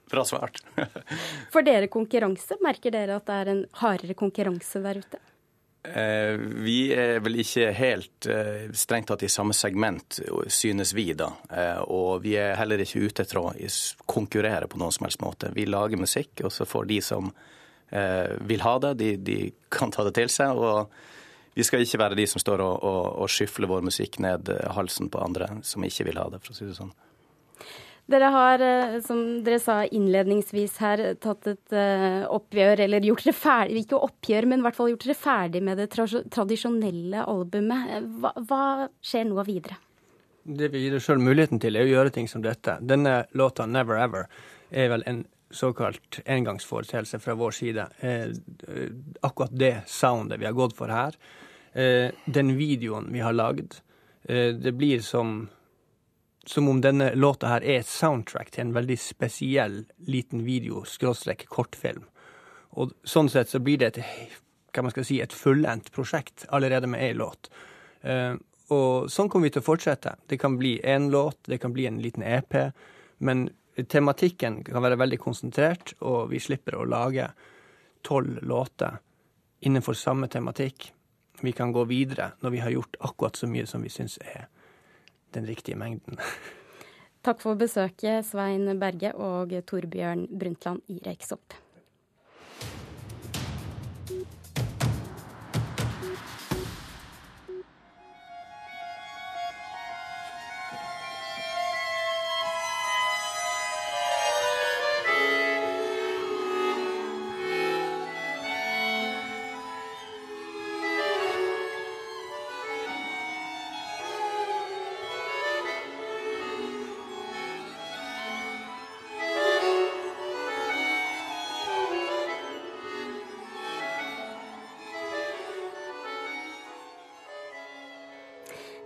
Bra 0.10 0.26
svart. 0.26 0.62
For 1.54 1.65
dere 1.65 1.89
konkurranse, 1.91 2.58
merker 2.65 2.93
dere 2.95 3.19
at 3.19 3.28
det 3.30 3.41
er 3.41 3.52
en 3.54 3.65
hardere 3.82 4.17
konkurranse 4.17 4.82
der 4.84 5.02
ute? 5.04 5.22
Eh, 5.84 6.36
vi 6.38 6.91
er 6.91 7.22
vel 7.24 7.39
ikke 7.39 7.69
helt 7.72 8.28
eh, 8.28 8.67
strengt 8.76 9.08
tatt 9.08 9.24
i 9.24 9.32
samme 9.32 9.56
segment, 9.56 10.19
synes 10.52 10.91
vi 10.93 11.13
da. 11.17 11.30
Eh, 11.50 11.80
og 11.88 12.26
vi 12.26 12.36
er 12.39 12.58
heller 12.60 12.84
ikke 12.84 13.06
ute 13.06 13.24
etter 13.24 13.39
å 13.39 13.54
konkurrere 14.10 14.67
på 14.67 14.80
noen 14.82 14.91
som 14.91 15.08
helst 15.08 15.24
måte. 15.24 15.54
Vi 15.56 15.69
lager 15.69 16.02
musikk, 16.02 16.43
og 16.43 16.54
så 16.54 16.67
får 16.67 16.91
de 16.91 17.02
som 17.04 17.32
vil 17.89 18.62
ha 18.62 18.72
det, 18.78 18.89
de, 19.00 19.08
de 19.17 19.36
kan 19.74 19.89
ta 19.89 20.04
det 20.06 20.12
til 20.13 20.30
seg. 20.30 20.54
og 20.54 20.91
vi 21.58 21.63
skal 21.65 21.82
ikke 21.82 21.98
være 21.98 22.19
de 22.19 22.28
som 22.30 22.38
står 22.38 22.62
og, 22.62 22.84
og, 22.86 23.06
og 23.24 23.32
skyfler 23.34 23.65
vår 23.65 23.82
musikk 23.88 24.19
ned 24.22 24.52
halsen 24.76 25.10
på 25.10 25.24
andre 25.26 25.48
som 25.65 25.82
ikke 25.82 26.06
vil 26.06 26.19
ha 26.22 26.28
det, 26.30 26.38
for 26.43 26.54
å 26.54 26.60
si 26.60 26.67
det 26.67 26.76
sånn. 26.78 26.91
Dere 28.10 28.30
har, 28.34 28.60
eh, 28.60 29.02
som 29.06 29.19
dere 29.45 29.60
sa 29.62 29.84
innledningsvis 29.86 30.78
her, 30.82 31.02
tatt 31.22 31.45
et 31.52 31.76
uh, 31.78 32.26
oppgjør, 32.34 32.82
eller 32.88 33.06
gjort 33.06 33.28
dere 33.28 33.38
ferdig, 33.38 33.84
ikke 33.84 34.00
oppgjør, 34.08 34.48
men 34.50 34.63
i 34.63 34.65
hvert 34.65 34.78
fall 34.80 34.89
gjort 34.89 35.06
dere 35.06 35.17
ferdig 35.19 35.62
med 35.67 35.78
det 35.78 35.91
tra 35.93 36.08
tradisjonelle 36.08 37.26
albumet. 37.30 37.91
Hva, 38.24 38.32
hva, 38.50 38.63
skjer 39.06 39.28
nå 39.30 39.45
videre? 39.45 39.78
Det 40.41 40.72
vi 40.74 40.82
gir 40.88 40.95
oss 40.98 41.06
sjøl 41.06 41.22
muligheten 41.22 41.62
til, 41.62 41.78
er 41.78 41.86
å 41.86 41.91
gjøre 41.91 42.15
ting 42.15 42.32
som 42.32 42.41
dette. 42.41 42.80
Denne 42.82 43.28
låta 43.38 43.67
'Never 43.67 44.02
Ever' 44.02 44.26
er 44.72 44.89
vel 44.89 45.04
en 45.06 45.26
såkalt 45.52 46.19
engangsforeteelse 46.26 47.19
fra 47.19 47.36
vår 47.36 47.52
side. 47.52 47.88
Eh, 48.00 48.30
akkurat 49.22 49.54
det 49.54 49.84
soundet 49.86 50.39
vi 50.39 50.45
har 50.45 50.54
gått 50.54 50.74
for 50.74 50.88
her, 50.88 51.13
eh, 51.74 52.10
den 52.26 52.58
videoen 52.58 53.13
vi 53.13 53.19
har 53.19 53.34
lagd, 53.34 53.82
eh, 54.24 54.54
det 54.54 54.74
blir 54.78 55.00
som 55.00 55.50
som 56.50 56.70
om 56.70 56.82
denne 56.82 57.12
låta 57.16 57.48
her 57.48 57.62
er 57.62 57.84
et 57.84 57.88
soundtrack 57.88 58.48
til 58.50 58.64
en 58.64 58.72
veldig 58.74 58.96
spesiell 58.98 59.84
liten 60.10 60.42
video, 60.48 60.82
skråstrek 60.82 61.44
kortfilm. 61.46 62.08
Og 62.82 62.96
sånn 63.06 63.30
sett 63.30 63.52
så 63.52 63.62
blir 63.62 63.78
det 63.78 63.92
et, 63.92 64.00
hva 64.74 64.88
man 64.88 64.96
skal 64.96 65.06
si, 65.06 65.20
et 65.22 65.36
fullendt 65.36 65.92
prosjekt 65.94 66.48
allerede 66.50 66.90
med 66.90 67.06
én 67.06 67.22
låt. 67.22 67.52
Uh, 68.02 68.34
og 68.74 69.14
sånn 69.14 69.30
kommer 69.30 69.46
vi 69.46 69.54
til 69.60 69.62
å 69.62 69.68
fortsette. 69.68 70.16
Det 70.26 70.42
kan 70.42 70.58
bli 70.58 70.80
én 70.82 71.12
låt, 71.14 71.38
det 71.46 71.62
kan 71.62 71.76
bli 71.76 71.86
en 71.86 72.02
liten 72.02 72.26
EP. 72.26 72.58
Men 73.22 73.52
tematikken 73.78 74.64
kan 74.66 74.82
være 74.82 74.98
veldig 74.98 75.22
konsentrert, 75.22 75.94
og 76.02 76.32
vi 76.34 76.42
slipper 76.42 76.80
å 76.80 76.90
lage 76.90 77.30
tolv 78.02 78.42
låter 78.42 78.98
innenfor 79.70 79.94
samme 79.94 80.34
tematikk. 80.34 80.96
Vi 81.46 81.54
kan 81.54 81.78
gå 81.78 81.86
videre 81.86 82.34
når 82.42 82.58
vi 82.58 82.66
har 82.66 82.74
gjort 82.74 83.04
akkurat 83.06 83.38
så 83.38 83.46
mye 83.46 83.70
som 83.70 83.86
vi 83.86 83.94
syns 83.94 84.18
er 84.26 84.50
den 85.36 85.48
riktige 85.50 85.78
mengden. 85.80 86.20
Takk 87.26 87.42
for 87.44 87.60
besøket, 87.60 88.26
Svein 88.26 88.70
Berge 88.80 89.12
og 89.20 89.52
Torbjørn 89.68 90.28
Brundtland 90.32 90.86
i 90.88 91.02
Røyksopp. 91.04 91.58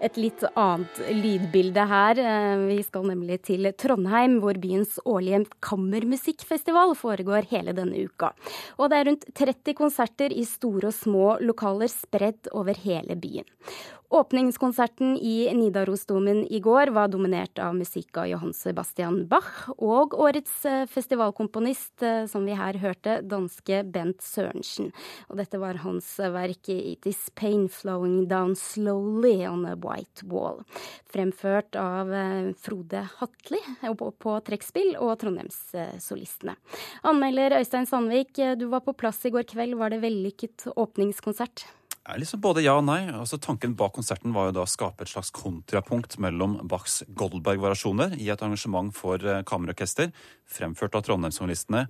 Et 0.04 0.20
litt 0.20 0.44
annet 0.60 1.00
lydbilde 1.16 1.86
her. 1.90 2.20
Eh, 2.20 2.66
vi 2.70 2.80
skal 2.86 3.08
nemlig 3.08 3.40
til 3.48 3.70
Trondheim, 3.80 4.40
hvor 4.44 4.60
byens 4.60 5.00
årlige 5.06 5.44
kammermusikkfestival 5.64 6.96
foregår 7.00 7.50
hele 7.54 7.76
denne 7.76 8.06
uka. 8.06 8.34
Og 8.78 8.92
det 8.92 9.00
er 9.00 9.10
rundt 9.10 9.28
30 9.40 9.78
konserter 9.80 10.36
i 10.36 10.46
store 10.48 10.92
og 10.92 10.98
små 10.98 11.28
lokaler 11.44 11.92
spredt 11.92 12.52
over 12.54 12.78
hele 12.86 13.18
byen. 13.20 13.48
Åpningskonserten 14.14 15.18
i 15.18 15.54
Nidarosdomen 15.54 16.44
i 16.46 16.60
går 16.60 16.88
var 16.94 17.08
dominert 17.10 17.58
av 17.58 17.74
musikk 17.74 18.20
av 18.22 18.28
Johan 18.30 18.52
Sebastian 18.54 19.24
Bach 19.26 19.72
og 19.74 20.14
årets 20.14 20.60
eh, 20.70 20.84
festivalkomponist, 20.86 22.04
eh, 22.06 22.28
som 22.30 22.46
vi 22.46 22.54
her 22.54 22.78
hørte, 22.78 23.16
danske 23.26 23.82
Bent 23.90 24.22
Sørensen. 24.22 24.92
Og 25.34 25.42
dette 25.42 25.58
var 25.58 25.82
hans 25.82 26.12
verk 26.22 26.70
'It 26.70 27.10
Is 27.10 27.32
Pain 27.34 27.66
Flowing 27.66 28.28
Down 28.30 28.54
Slowly 28.54 29.48
On 29.50 29.66
A 29.66 29.74
White 29.74 30.30
Wall', 30.30 30.62
fremført 31.10 31.74
av 31.74 32.14
eh, 32.14 32.54
Frode 32.54 33.08
Hatli 33.18 33.66
på 33.98 34.40
trekkspill 34.46 34.94
og 35.02 35.18
Trondheimssolistene. 35.26 36.54
Anmelder 37.02 37.58
Øystein 37.58 37.90
Sandvik, 37.90 38.38
du 38.62 38.70
var 38.70 38.86
på 38.86 38.94
plass 38.94 39.26
i 39.26 39.34
går 39.34 39.50
kveld. 39.50 39.74
Var 39.74 39.90
det 39.90 40.06
vellykket 40.06 40.70
åpningskonsert? 40.78 41.66
Liksom 42.04 42.42
både 42.44 42.60
ja 42.66 42.74
og 42.76 42.84
nei. 42.84 43.06
Altså, 43.16 43.38
tanken 43.40 43.78
bak 43.80 43.94
konserten 43.96 44.34
var 44.36 44.50
jo 44.50 44.56
da 44.58 44.66
å 44.66 44.70
skape 44.70 45.06
et 45.06 45.12
slags 45.14 45.30
kontrapunkt 45.32 46.18
mellom 46.20 46.58
Bachs 46.68 47.00
Goldberg-variasjoner 47.16 48.18
i 48.20 48.28
et 48.28 48.44
arrangement 48.44 48.92
for 48.92 49.24
eh, 49.24 49.40
kammerorkester, 49.48 50.12
fremført 50.44 50.98
av 51.00 51.06
Trondheimsjournalistene, 51.08 51.86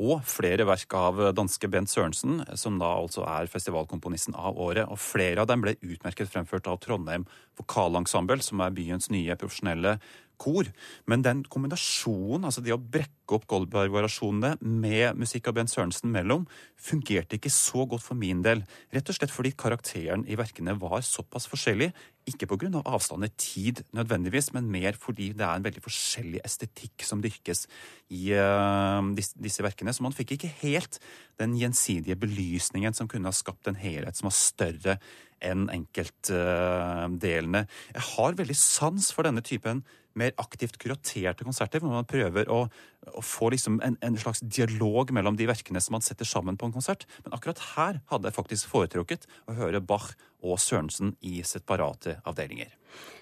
og 0.00 0.24
flere 0.24 0.64
verk 0.64 0.96
av 0.96 1.20
danske 1.36 1.68
Bent 1.68 1.92
Sørensen, 1.92 2.40
som 2.56 2.78
da 2.80 2.94
altså 2.96 3.26
er 3.28 3.50
festivalkomponisten 3.52 4.38
av 4.40 4.56
året. 4.56 4.88
Og 4.88 4.96
flere 5.04 5.44
av 5.44 5.50
dem 5.52 5.66
ble 5.66 5.76
utmerket 5.84 6.32
fremført 6.32 6.70
av 6.72 6.80
Trondheim 6.80 7.28
Vokalensemble, 7.60 8.40
som 8.40 8.64
er 8.64 8.72
byens 8.72 9.12
nye 9.12 9.36
profesjonelle 9.36 9.98
kor. 10.40 10.68
Men 11.10 11.24
den 11.26 11.44
kombinasjonen, 11.50 12.46
altså 12.48 12.62
det 12.64 12.74
å 12.74 12.80
brekke 12.80 13.36
opp 13.36 13.46
Goldberg-variasjonene 13.50 14.56
med 14.62 15.18
musikk 15.20 15.50
av 15.50 15.58
Bent 15.58 15.72
Sørensen 15.72 16.12
mellom, 16.14 16.46
fungerte 16.78 17.36
ikke 17.36 17.52
så 17.52 17.84
godt 17.90 18.04
for 18.06 18.16
min 18.18 18.40
del. 18.46 18.62
Rett 18.94 19.10
og 19.10 19.18
slett 19.18 19.34
fordi 19.34 19.52
karakteren 19.58 20.24
i 20.30 20.38
verkene 20.38 20.76
var 20.80 21.02
såpass 21.04 21.48
forskjellig. 21.50 21.90
Ikke 22.28 22.46
pga. 22.48 22.68
Av 22.78 22.88
avstand 22.98 23.24
i 23.24 23.30
tid 23.40 23.80
nødvendigvis, 23.96 24.52
men 24.52 24.70
mer 24.70 24.96
fordi 25.00 25.30
det 25.36 25.44
er 25.46 25.56
en 25.56 25.64
veldig 25.64 25.82
forskjellig 25.84 26.40
estetikk 26.44 27.04
som 27.06 27.22
dyrkes 27.24 27.66
i 28.12 28.34
uh, 28.36 29.00
disse, 29.16 29.38
disse, 29.40 29.62
verkene. 29.64 29.94
Så 29.96 30.04
man 30.04 30.16
fikk 30.16 30.30
ikke 30.36 30.50
helt 30.60 31.00
den 31.40 31.56
gjensidige 31.58 32.18
belysningen 32.20 32.94
som 32.96 33.08
kunne 33.08 33.30
ha 33.30 33.36
skapt 33.36 33.68
en 33.70 33.80
helhet 33.80 34.16
som 34.18 34.28
var 34.28 34.36
større 34.36 34.98
enn 35.44 35.68
enkeltdelene. 35.70 37.62
Uh, 37.64 37.68
Jeg 37.94 38.04
har 38.12 38.38
veldig 38.40 38.58
sans 38.58 39.12
for 39.14 39.22
denne 39.28 39.42
typen 39.46 39.84
mer 40.18 40.32
aktivt 40.40 40.78
kuraterte 40.80 41.46
konserter, 41.46 41.82
hvor 41.82 41.92
man 41.92 42.08
prøver 42.08 42.48
å, 42.52 42.64
å 43.12 43.24
få 43.24 43.50
liksom 43.54 43.80
en, 43.84 43.98
en, 44.04 44.18
slags 44.20 44.42
dialog 44.42 45.12
mellom 45.14 45.36
de 45.38 45.48
verkene 45.50 45.82
som 45.82 45.98
man 45.98 46.04
setter 46.04 46.28
sammen 46.28 46.58
på 46.58 46.68
en 46.68 46.74
konsert. 46.74 47.06
Men 47.24 47.36
akkurat 47.36 47.62
her 47.74 48.00
hadde 48.12 48.30
jeg 48.30 48.38
faktisk 48.38 48.72
foretrukket 48.72 49.28
å 49.48 49.58
høre 49.58 49.84
Bach 49.84 50.12
og 50.46 50.58
Sørensen 50.62 51.16
i 51.26 51.40
separate 51.46 52.20
avdelinger. 52.28 52.74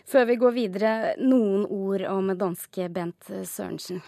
Før 0.06 0.28
vi 0.28 0.36
går 0.38 0.52
videre, 0.54 0.90
noen 1.18 1.64
ord 1.66 2.04
om 2.06 2.28
danske 2.38 2.84
Bent 2.94 3.26
Sørensen. 3.26 3.98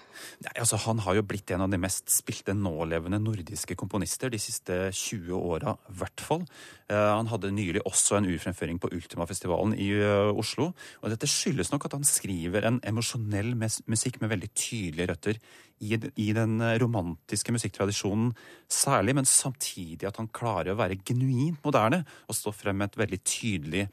Nei, 0.45 0.53
altså, 0.55 0.79
han 0.85 1.01
har 1.03 1.17
jo 1.19 1.25
blitt 1.27 1.51
en 1.51 1.65
av 1.65 1.73
de 1.73 1.81
mest 1.83 2.13
spilte 2.15 2.55
nålevende 2.55 3.19
nordiske 3.19 3.75
komponister 3.79 4.31
de 4.31 4.39
siste 4.39 4.77
20 4.95 5.35
åra, 5.35 5.75
i 5.91 5.97
hvert 5.99 6.23
fall. 6.23 6.45
Uh, 6.87 7.17
han 7.17 7.27
hadde 7.33 7.51
nylig 7.51 7.83
også 7.83 8.21
en 8.21 8.29
urfremføring 8.31 8.79
på 8.79 8.93
Ultima-festivalen 8.95 9.75
i 9.75 9.91
uh, 9.99 10.31
Oslo. 10.39 10.71
Og 11.03 11.11
dette 11.11 11.31
skyldes 11.31 11.73
nok 11.75 11.89
at 11.89 11.99
han 11.99 12.07
skriver 12.07 12.68
en 12.69 12.83
emosjonell 12.87 13.55
musikk 13.59 14.21
med 14.23 14.33
veldig 14.35 14.53
tydelige 14.55 15.11
røtter 15.11 15.41
i, 15.79 16.33
den 16.35 16.59
romantiske 16.81 17.53
musikktradisjonen 17.55 18.33
særlig, 18.71 19.15
men 19.15 19.29
samtidig 19.29 20.09
at 20.09 20.19
han 20.19 20.31
klarer 20.35 20.73
å 20.73 20.79
være 20.79 20.99
genuint 21.07 21.61
moderne 21.65 22.03
og 22.27 22.37
stå 22.37 22.53
frem 22.55 22.81
med 22.83 22.99
veldig 22.99 23.21
tydelig, 23.23 23.85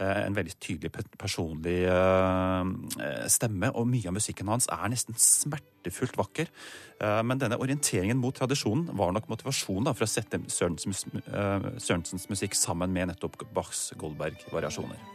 uh, 0.00 0.20
en 0.24 0.36
veldig 0.36 0.54
tydelig 0.62 0.92
personlig 1.18 1.80
uh, 1.90 2.62
stemme, 3.30 3.72
og 3.74 3.88
mye 3.90 4.10
av 4.10 4.16
musikken 4.18 4.52
hans 4.52 4.70
er 4.72 4.92
nesten 4.92 5.18
smertefullt 5.18 6.16
vakker. 6.18 6.52
Men 7.26 7.40
denne 7.42 7.58
orienteringen 7.60 8.16
mot 8.16 8.32
tradisjonen 8.38 8.86
var 8.96 9.10
nok 9.12 9.26
motivasjonen 9.28 9.90
for 9.92 10.06
å 10.06 10.08
sette 10.08 10.38
Sørensens 10.48 12.28
musikk 12.30 12.56
sammen 12.56 12.94
med 12.94 13.10
nettopp 13.10 13.42
Bachs 13.52 13.90
Goldberg-variasjoner. 14.00 15.13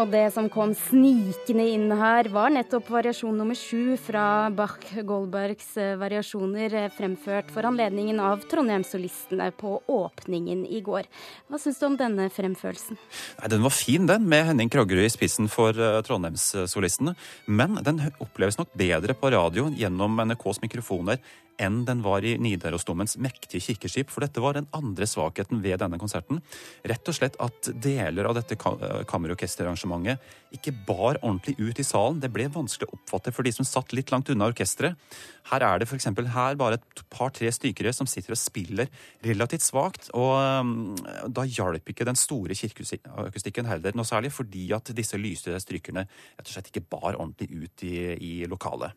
Og 0.00 0.08
det 0.08 0.30
som 0.32 0.46
kom 0.48 0.70
snikende 0.72 1.66
inn 1.74 1.90
her, 1.92 2.30
var 2.32 2.48
nettopp 2.54 2.86
variasjon 2.88 3.36
nummer 3.36 3.58
sju 3.58 3.98
fra 4.00 4.48
Bach-Goldbergs 4.56 5.74
eh, 5.76 5.98
variasjoner, 6.00 6.72
eh, 6.72 6.86
fremført 6.94 7.50
for 7.52 7.68
anledningen 7.68 8.22
av 8.24 8.46
Trondheimssolistene 8.48 9.50
på 9.60 9.74
åpningen 9.92 10.62
i 10.64 10.80
går. 10.86 11.04
Hva 11.52 11.60
syns 11.60 11.82
du 11.82 11.84
om 11.90 11.98
denne 12.00 12.30
fremførelsen? 12.32 12.96
Nei, 13.42 13.52
den 13.52 13.66
var 13.66 13.76
fin, 13.76 14.08
den, 14.08 14.24
med 14.30 14.48
Henning 14.48 14.72
Kroggerud 14.72 15.04
i 15.04 15.12
spissen 15.12 15.52
for 15.52 15.76
uh, 15.76 16.00
Trondheimssolistene. 16.06 17.12
Men 17.44 17.76
den 17.84 18.00
oppleves 18.24 18.56
nok 18.56 18.72
bedre 18.80 19.12
på 19.12 19.34
radio 19.36 19.68
gjennom 19.76 20.16
NRKs 20.24 20.64
mikrofoner 20.64 21.20
enn 21.60 21.82
den 21.88 22.02
var 22.04 22.24
i 22.24 22.36
Nidarosdomens 22.40 23.16
mektige 23.20 23.60
kirkeskip, 23.62 24.10
for 24.12 24.24
dette 24.24 24.42
var 24.42 24.56
den 24.56 24.68
andre 24.76 25.06
svakheten 25.08 25.60
ved 25.64 25.80
denne 25.82 25.98
konserten. 26.00 26.40
Rett 26.88 27.10
og 27.10 27.16
slett 27.16 27.36
at 27.42 27.70
deler 27.82 28.28
av 28.30 28.38
dette 28.38 28.56
kammerorkesterarrangementet 28.58 30.56
ikke 30.56 30.74
bar 30.86 31.20
ordentlig 31.20 31.56
ut 31.60 31.80
i 31.80 31.86
salen. 31.86 32.20
Det 32.22 32.32
ble 32.32 32.48
vanskelig 32.52 32.88
å 32.88 32.96
oppfatte 32.96 33.32
for 33.34 33.46
de 33.46 33.52
som 33.54 33.68
satt 33.68 33.94
litt 33.96 34.10
langt 34.14 34.30
unna 34.32 34.48
orkesteret. 34.50 34.96
Her 35.50 35.66
er 35.66 35.80
det 35.80 35.88
f.eks. 35.88 36.08
her 36.34 36.58
bare 36.60 36.78
et 36.78 37.04
par-tre 37.12 37.50
stykkere 37.52 37.92
som 37.96 38.08
sitter 38.10 38.34
og 38.36 38.40
spiller 38.40 38.90
relativt 39.26 39.66
svakt, 39.66 40.10
og 40.16 40.32
um, 40.62 40.74
da 41.28 41.46
hjalp 41.48 41.88
ikke 41.90 42.06
den 42.08 42.18
store 42.18 42.56
kirkeakustikken 42.56 43.68
heller 43.68 43.96
noe 43.96 44.08
særlig, 44.08 44.32
fordi 44.34 44.68
at 44.76 44.92
disse 44.96 45.18
lyse 45.20 45.60
strykerne 45.64 46.06
rett 46.06 46.46
og 46.46 46.52
slett 46.54 46.70
ikke 46.72 46.86
bar 46.92 47.14
ordentlig 47.16 47.50
ut 47.50 47.88
i, 47.88 47.96
i 48.16 48.34
lokalet. 48.50 48.96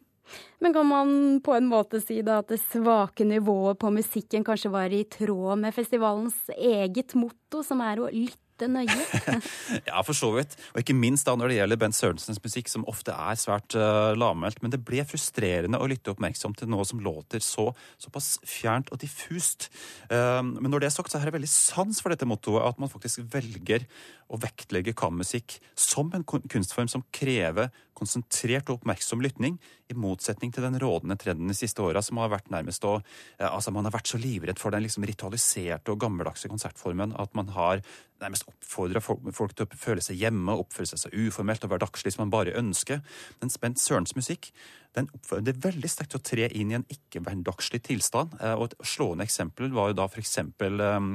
Men 0.64 0.74
kan 0.74 0.88
man 0.88 1.10
på 1.44 1.56
en 1.58 1.68
måte 1.68 2.00
si 2.04 2.22
da 2.26 2.40
at 2.42 2.52
det 2.54 2.62
svake 2.62 3.26
nivået 3.28 3.80
på 3.80 3.92
musikken 3.94 4.46
kanskje 4.48 4.72
var 4.74 4.94
i 4.94 5.04
tråd 5.12 5.60
med 5.60 5.76
festivalens 5.76 6.40
eget 6.56 7.18
motto, 7.20 7.64
som 7.66 7.84
er 7.84 8.00
å 8.00 8.08
lytte 8.08 8.70
nøye? 8.72 8.96
ja, 9.90 10.00
for 10.08 10.16
så 10.16 10.32
vidt. 10.38 10.56
Og 10.72 10.80
ikke 10.80 10.96
minst 10.96 11.28
da 11.28 11.36
når 11.36 11.52
det 11.52 11.58
gjelder 11.58 11.82
Bent 11.82 11.98
Sørensens 11.98 12.40
musikk, 12.44 12.72
som 12.72 12.88
ofte 12.88 13.12
er 13.12 13.40
svært 13.40 13.76
uh, 13.76 14.14
lavmælt. 14.16 14.64
Men 14.64 14.72
det 14.72 14.80
ble 14.88 15.04
frustrerende 15.10 15.82
å 15.84 15.90
lytte 15.92 16.14
oppmerksomt 16.16 16.62
til 16.62 16.72
noe 16.72 16.88
som 16.88 17.04
låter 17.04 17.44
så, 17.44 17.68
såpass 18.00 18.38
fjernt 18.48 18.94
og 18.96 19.04
diffust. 19.04 19.68
Uh, 20.08 20.40
men 20.48 20.72
når 20.72 20.86
det 20.86 20.92
er 20.94 20.96
sagt, 20.96 21.12
så 21.12 21.20
er 21.20 21.28
det 21.28 21.38
veldig 21.42 21.52
sans 21.52 22.00
for 22.00 22.16
dette 22.16 22.30
mottoet, 22.30 22.64
at 22.64 22.80
man 22.80 22.92
faktisk 22.94 23.28
velger 23.36 23.84
å 24.32 24.40
vektlegge 24.40 24.96
kammusikk 24.98 25.60
som 25.76 26.14
en 26.16 26.24
kunstform 26.24 26.88
som 26.88 27.04
krever 27.12 27.74
konsentrert 27.98 28.70
og 28.70 28.82
oppmerksom 28.82 29.22
lytning, 29.24 29.60
i 29.92 29.96
motsetning 29.98 30.54
til 30.54 30.66
den 30.66 30.80
rådende 30.82 31.18
trenden 31.20 31.52
de 31.52 31.58
siste 31.58 31.84
åra, 31.84 32.02
som 32.02 32.22
har 32.22 32.32
vært 32.34 32.52
nærmest 32.54 32.86
å 32.90 33.00
Altså, 33.44 33.72
man 33.74 33.86
har 33.88 33.94
vært 33.96 34.10
så 34.10 34.18
livredd 34.22 34.60
for 34.62 34.74
den 34.74 34.84
liksom 34.86 35.06
ritualiserte 35.08 35.92
og 35.92 36.00
gammeldagse 36.02 36.50
konsertformen 36.52 37.16
at 37.20 37.34
man 37.38 37.50
har 37.56 37.82
nærmest 38.24 38.48
oppfordra 38.48 39.02
folk 39.04 39.56
til 39.58 39.66
å 39.66 39.80
føle 39.80 40.04
seg 40.04 40.22
hjemme, 40.22 40.56
oppføre 40.56 40.90
seg 40.94 41.02
så 41.02 41.12
uformelt 41.12 41.66
og 41.66 41.74
hverdagslig 41.74 42.14
som 42.16 42.24
man 42.26 42.34
bare 42.34 42.56
ønsker. 42.60 43.02
Men 43.42 43.52
Spent 43.54 43.82
Sørens 43.82 44.16
musikk 44.18 44.52
den 44.94 45.10
oppfordrer 45.16 45.58
veldig 45.58 45.90
sterkt 45.90 46.18
å 46.18 46.22
tre 46.22 46.48
inn 46.54 46.72
i 46.72 46.78
en 46.78 46.86
ikke-hverdagslig 46.92 47.82
tilstand. 47.88 48.36
Eh, 48.40 48.54
og 48.54 48.70
Et 48.70 48.88
slående 48.94 49.26
eksempel 49.26 49.72
var 49.74 49.92
jo 49.92 49.98
da 49.98 50.08
f.eks. 50.08 50.38
Um, 50.62 51.14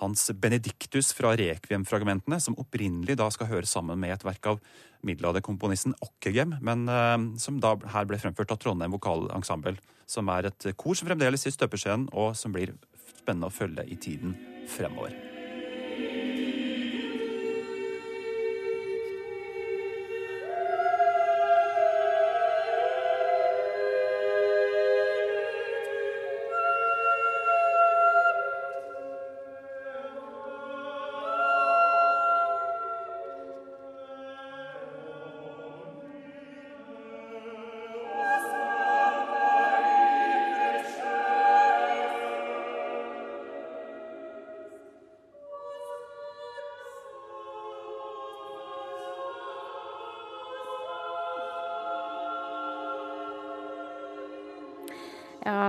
hans 0.00 0.30
Benedictus 0.40 1.12
fra 1.16 1.34
Rekviem-fragmentene, 1.36 2.40
som 2.40 2.58
opprinnelig 2.60 3.18
da 3.20 3.28
skal 3.32 3.50
høre 3.52 3.68
sammen 3.68 4.00
med 4.00 4.16
et 4.16 4.26
verk 4.26 4.52
av 4.54 4.60
middelalderkomponisten 5.06 5.96
Okkegem, 6.04 6.58
men 6.64 6.88
uh, 6.88 7.16
som 7.40 7.60
da 7.60 7.76
her 7.94 8.08
ble 8.08 8.20
fremført 8.20 8.52
av 8.52 8.60
Trondheim 8.60 8.96
Vokalensemble, 8.96 9.76
som 10.10 10.28
er 10.32 10.50
et 10.50 10.70
kor 10.80 10.96
som 10.98 11.08
fremdeles 11.08 11.46
i 11.46 11.54
støpeskjeen, 11.54 12.10
og 12.12 12.32
som 12.36 12.56
blir 12.56 12.74
spennende 13.20 13.50
å 13.50 13.54
følge 13.54 13.86
i 13.86 14.00
tiden 14.00 14.34
fremover. 14.70 15.29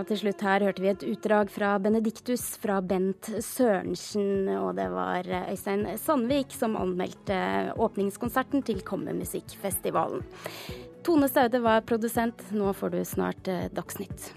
Til 0.08 0.18
slutt 0.18 0.42
her 0.46 0.64
hørte 0.66 0.82
vi 0.84 0.90
et 0.92 1.04
utdrag 1.06 1.52
fra 1.54 1.76
Benediktus 1.82 2.44
fra 2.62 2.80
Bent 2.82 3.30
Sørensen. 3.46 4.50
Og 4.58 4.76
det 4.80 4.88
var 4.94 5.28
Øystein 5.52 5.86
Sandvik 6.02 6.56
som 6.58 6.78
anmeldte 6.80 7.38
åpningskonserten 7.78 8.66
til 8.66 8.82
Kommemusikkfestivalen. 8.88 10.26
Tone 11.06 11.30
Staude 11.30 11.62
var 11.64 11.86
produsent. 11.86 12.44
Nå 12.54 12.74
får 12.78 12.96
du 12.96 13.02
snart 13.06 13.50
eh, 13.50 13.68
Dagsnytt. 13.74 14.32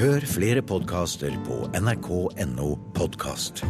Hør 0.00 0.24
flere 0.24 0.62
podkaster 0.64 1.34
på 1.44 1.66
nrk.no 1.76 2.72
podkast. 2.96 3.66